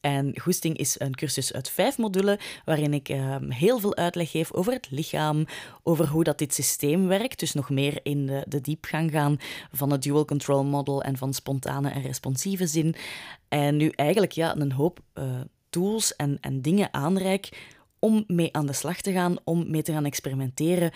En 0.03 0.41
Goesting 0.41 0.77
is 0.77 1.01
een 1.01 1.15
cursus 1.15 1.53
uit 1.53 1.71
vijf 1.71 1.99
modulen 1.99 2.39
waarin 2.65 2.95
ik 2.95 3.09
uh, 3.09 3.37
heel 3.49 3.79
veel 3.79 3.97
uitleg 3.97 4.31
geef 4.31 4.53
over 4.53 4.73
het 4.73 4.91
lichaam, 4.91 5.47
over 5.83 6.09
hoe 6.09 6.25
dat 6.25 6.39
dit 6.39 6.55
systeem 6.55 7.07
werkt, 7.07 7.39
dus 7.39 7.53
nog 7.53 7.71
meer 7.71 8.01
in 8.03 8.27
de, 8.27 8.45
de 8.49 8.61
diepgang 8.61 9.11
gaan 9.11 9.37
van 9.73 9.91
het 9.91 10.03
dual 10.03 10.25
control 10.25 10.65
model 10.65 11.03
en 11.03 11.17
van 11.17 11.35
spontane 11.35 11.91
en 11.91 12.03
responsieve 12.03 12.67
zin. 12.67 12.95
En 13.49 13.77
nu 13.77 13.89
eigenlijk 13.89 14.33
ja, 14.33 14.57
een 14.57 14.73
hoop 14.73 15.01
uh, 15.15 15.41
tools 15.71 16.17
en, 16.17 16.39
en 16.41 16.63
dingen 16.63 16.95
aanreik 16.95 17.71
om 17.99 18.25
mee 18.27 18.53
aan 18.53 18.67
de 18.67 18.73
slag 18.73 19.01
te 19.01 19.13
gaan, 19.13 19.37
om 19.45 19.71
mee 19.71 19.83
te 19.83 19.93
gaan 19.93 20.05
experimenteren 20.05 20.93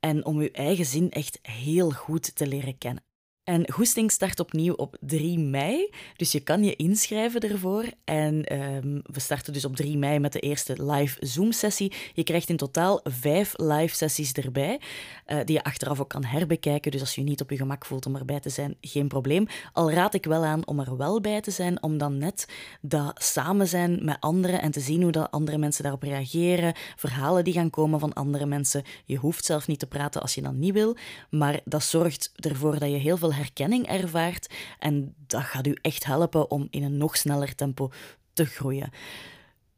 en 0.00 0.24
om 0.24 0.38
uw 0.38 0.50
eigen 0.52 0.86
zin 0.86 1.10
echt 1.10 1.38
heel 1.42 1.90
goed 1.90 2.36
te 2.36 2.46
leren 2.46 2.78
kennen. 2.78 3.02
En 3.44 3.72
Goesting 3.72 4.10
start 4.10 4.40
opnieuw 4.40 4.74
op 4.74 4.96
3 5.00 5.38
mei, 5.38 5.90
dus 6.16 6.32
je 6.32 6.40
kan 6.40 6.64
je 6.64 6.76
inschrijven 6.76 7.40
ervoor. 7.40 7.84
En 8.04 8.58
um, 8.58 9.02
we 9.04 9.20
starten 9.20 9.52
dus 9.52 9.64
op 9.64 9.76
3 9.76 9.98
mei 9.98 10.18
met 10.18 10.32
de 10.32 10.40
eerste 10.40 10.84
live 10.84 11.26
Zoom-sessie. 11.26 11.92
Je 12.14 12.22
krijgt 12.22 12.48
in 12.48 12.56
totaal 12.56 13.00
vijf 13.04 13.52
live 13.56 13.96
sessies 13.96 14.32
erbij, 14.32 14.80
uh, 15.26 15.38
die 15.44 15.56
je 15.56 15.64
achteraf 15.64 16.00
ook 16.00 16.08
kan 16.08 16.24
herbekijken. 16.24 16.90
Dus 16.90 17.00
als 17.00 17.14
je 17.14 17.20
je 17.20 17.28
niet 17.28 17.40
op 17.40 17.50
je 17.50 17.56
gemak 17.56 17.84
voelt 17.84 18.06
om 18.06 18.16
erbij 18.16 18.40
te 18.40 18.48
zijn, 18.48 18.76
geen 18.80 19.08
probleem. 19.08 19.46
Al 19.72 19.92
raad 19.92 20.14
ik 20.14 20.24
wel 20.24 20.44
aan 20.44 20.66
om 20.66 20.80
er 20.80 20.96
wel 20.96 21.20
bij 21.20 21.40
te 21.40 21.50
zijn, 21.50 21.82
om 21.82 21.98
dan 21.98 22.18
net 22.18 22.46
dat 22.80 23.22
samen 23.22 23.68
zijn 23.68 24.04
met 24.04 24.16
anderen 24.20 24.62
en 24.62 24.70
te 24.70 24.80
zien 24.80 25.02
hoe 25.02 25.12
dat 25.12 25.30
andere 25.30 25.58
mensen 25.58 25.82
daarop 25.82 26.02
reageren, 26.02 26.74
verhalen 26.96 27.44
die 27.44 27.54
gaan 27.54 27.70
komen 27.70 28.00
van 28.00 28.12
andere 28.12 28.46
mensen. 28.46 28.82
Je 29.04 29.16
hoeft 29.16 29.44
zelf 29.44 29.66
niet 29.66 29.78
te 29.78 29.86
praten 29.86 30.20
als 30.22 30.34
je 30.34 30.42
dat 30.42 30.54
niet 30.54 30.72
wil, 30.72 30.96
maar 31.30 31.60
dat 31.64 31.82
zorgt 31.82 32.32
ervoor 32.34 32.78
dat 32.78 32.90
je 32.90 32.96
heel 32.96 33.16
veel 33.16 33.30
herkenning 33.34 33.86
ervaart. 33.86 34.54
En 34.78 35.14
dat 35.26 35.42
gaat 35.42 35.66
u 35.66 35.76
echt 35.80 36.04
helpen 36.04 36.50
om 36.50 36.66
in 36.70 36.82
een 36.82 36.96
nog 36.96 37.16
sneller 37.16 37.54
tempo 37.54 37.90
te 38.32 38.44
groeien. 38.44 38.90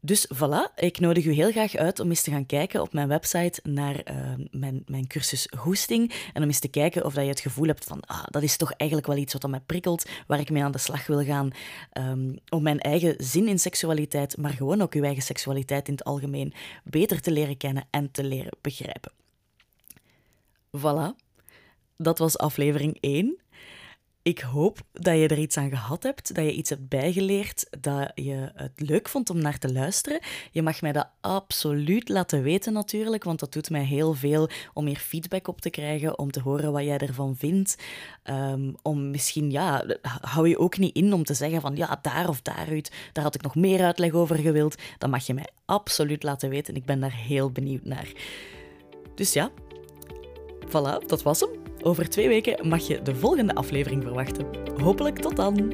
Dus 0.05 0.27
voilà, 0.33 0.73
ik 0.75 0.99
nodig 0.99 1.25
u 1.25 1.31
heel 1.31 1.51
graag 1.51 1.75
uit 1.75 1.99
om 1.99 2.09
eens 2.09 2.21
te 2.21 2.31
gaan 2.31 2.45
kijken 2.45 2.81
op 2.81 2.93
mijn 2.93 3.07
website 3.07 3.59
naar 3.63 4.11
uh, 4.11 4.45
mijn, 4.51 4.83
mijn 4.85 5.07
cursus 5.07 5.47
Hoesting. 5.57 6.13
En 6.33 6.41
om 6.41 6.47
eens 6.47 6.59
te 6.59 6.67
kijken 6.67 7.05
of 7.05 7.13
dat 7.13 7.23
je 7.23 7.29
het 7.29 7.39
gevoel 7.39 7.67
hebt 7.67 7.83
van, 7.83 8.01
ah, 8.01 8.23
dat 8.25 8.43
is 8.43 8.57
toch 8.57 8.71
eigenlijk 8.71 9.09
wel 9.09 9.17
iets 9.19 9.33
wat 9.33 9.49
mij 9.49 9.59
prikkelt, 9.59 10.09
waar 10.27 10.39
ik 10.39 10.49
mee 10.49 10.63
aan 10.63 10.71
de 10.71 10.77
slag 10.77 11.07
wil 11.07 11.23
gaan. 11.23 11.49
Um, 11.93 12.37
om 12.49 12.63
mijn 12.63 12.79
eigen 12.79 13.15
zin 13.17 13.47
in 13.47 13.59
seksualiteit, 13.59 14.37
maar 14.37 14.51
gewoon 14.51 14.81
ook 14.81 14.93
uw 14.93 15.03
eigen 15.03 15.23
seksualiteit 15.23 15.87
in 15.87 15.93
het 15.93 16.03
algemeen 16.03 16.53
beter 16.83 17.21
te 17.21 17.31
leren 17.31 17.57
kennen 17.57 17.87
en 17.89 18.11
te 18.11 18.23
leren 18.23 18.57
begrijpen. 18.61 19.11
Voilà, 20.77 21.15
dat 21.97 22.17
was 22.17 22.37
aflevering 22.37 22.97
1. 22.99 23.37
Ik 24.25 24.39
hoop 24.39 24.79
dat 24.91 25.17
je 25.17 25.27
er 25.27 25.37
iets 25.37 25.57
aan 25.57 25.69
gehad 25.69 26.03
hebt, 26.03 26.35
dat 26.35 26.45
je 26.45 26.51
iets 26.51 26.69
hebt 26.69 26.89
bijgeleerd, 26.89 27.67
dat 27.81 28.11
je 28.15 28.51
het 28.55 28.71
leuk 28.75 29.09
vond 29.09 29.29
om 29.29 29.37
naar 29.37 29.57
te 29.57 29.73
luisteren. 29.73 30.19
Je 30.51 30.61
mag 30.61 30.81
mij 30.81 30.91
dat 30.91 31.09
absoluut 31.21 32.09
laten 32.09 32.43
weten 32.43 32.73
natuurlijk, 32.73 33.23
want 33.23 33.39
dat 33.39 33.53
doet 33.53 33.69
mij 33.69 33.83
heel 33.83 34.13
veel 34.13 34.49
om 34.73 34.85
hier 34.85 34.97
feedback 34.97 35.47
op 35.47 35.61
te 35.61 35.69
krijgen, 35.69 36.19
om 36.19 36.31
te 36.31 36.39
horen 36.39 36.71
wat 36.71 36.83
jij 36.83 36.97
ervan 36.97 37.35
vindt. 37.35 37.75
Um, 38.23 38.75
om 38.81 39.11
misschien, 39.11 39.51
ja, 39.51 39.85
hou 40.21 40.49
je 40.49 40.59
ook 40.59 40.77
niet 40.77 40.95
in 40.95 41.13
om 41.13 41.23
te 41.23 41.33
zeggen 41.33 41.61
van 41.61 41.75
ja, 41.75 41.99
daar 42.01 42.29
of 42.29 42.41
daaruit, 42.41 42.91
daar 43.13 43.23
had 43.23 43.35
ik 43.35 43.41
nog 43.41 43.55
meer 43.55 43.83
uitleg 43.83 44.11
over 44.11 44.35
gewild. 44.35 44.75
Dan 44.97 45.09
mag 45.09 45.25
je 45.25 45.33
mij 45.33 45.49
absoluut 45.65 46.23
laten 46.23 46.49
weten. 46.49 46.75
Ik 46.75 46.85
ben 46.85 46.99
daar 46.99 47.15
heel 47.15 47.51
benieuwd 47.51 47.83
naar. 47.83 48.11
Dus 49.15 49.33
ja, 49.33 49.51
voilà, 50.67 51.05
dat 51.05 51.23
was 51.23 51.39
hem. 51.39 51.64
Over 51.87 52.09
twee 52.09 52.27
weken 52.27 52.67
mag 52.67 52.87
je 52.87 53.01
de 53.01 53.15
volgende 53.15 53.55
aflevering 53.55 54.03
verwachten. 54.03 54.45
Hopelijk 54.81 55.19
tot 55.19 55.35
dan! 55.35 55.73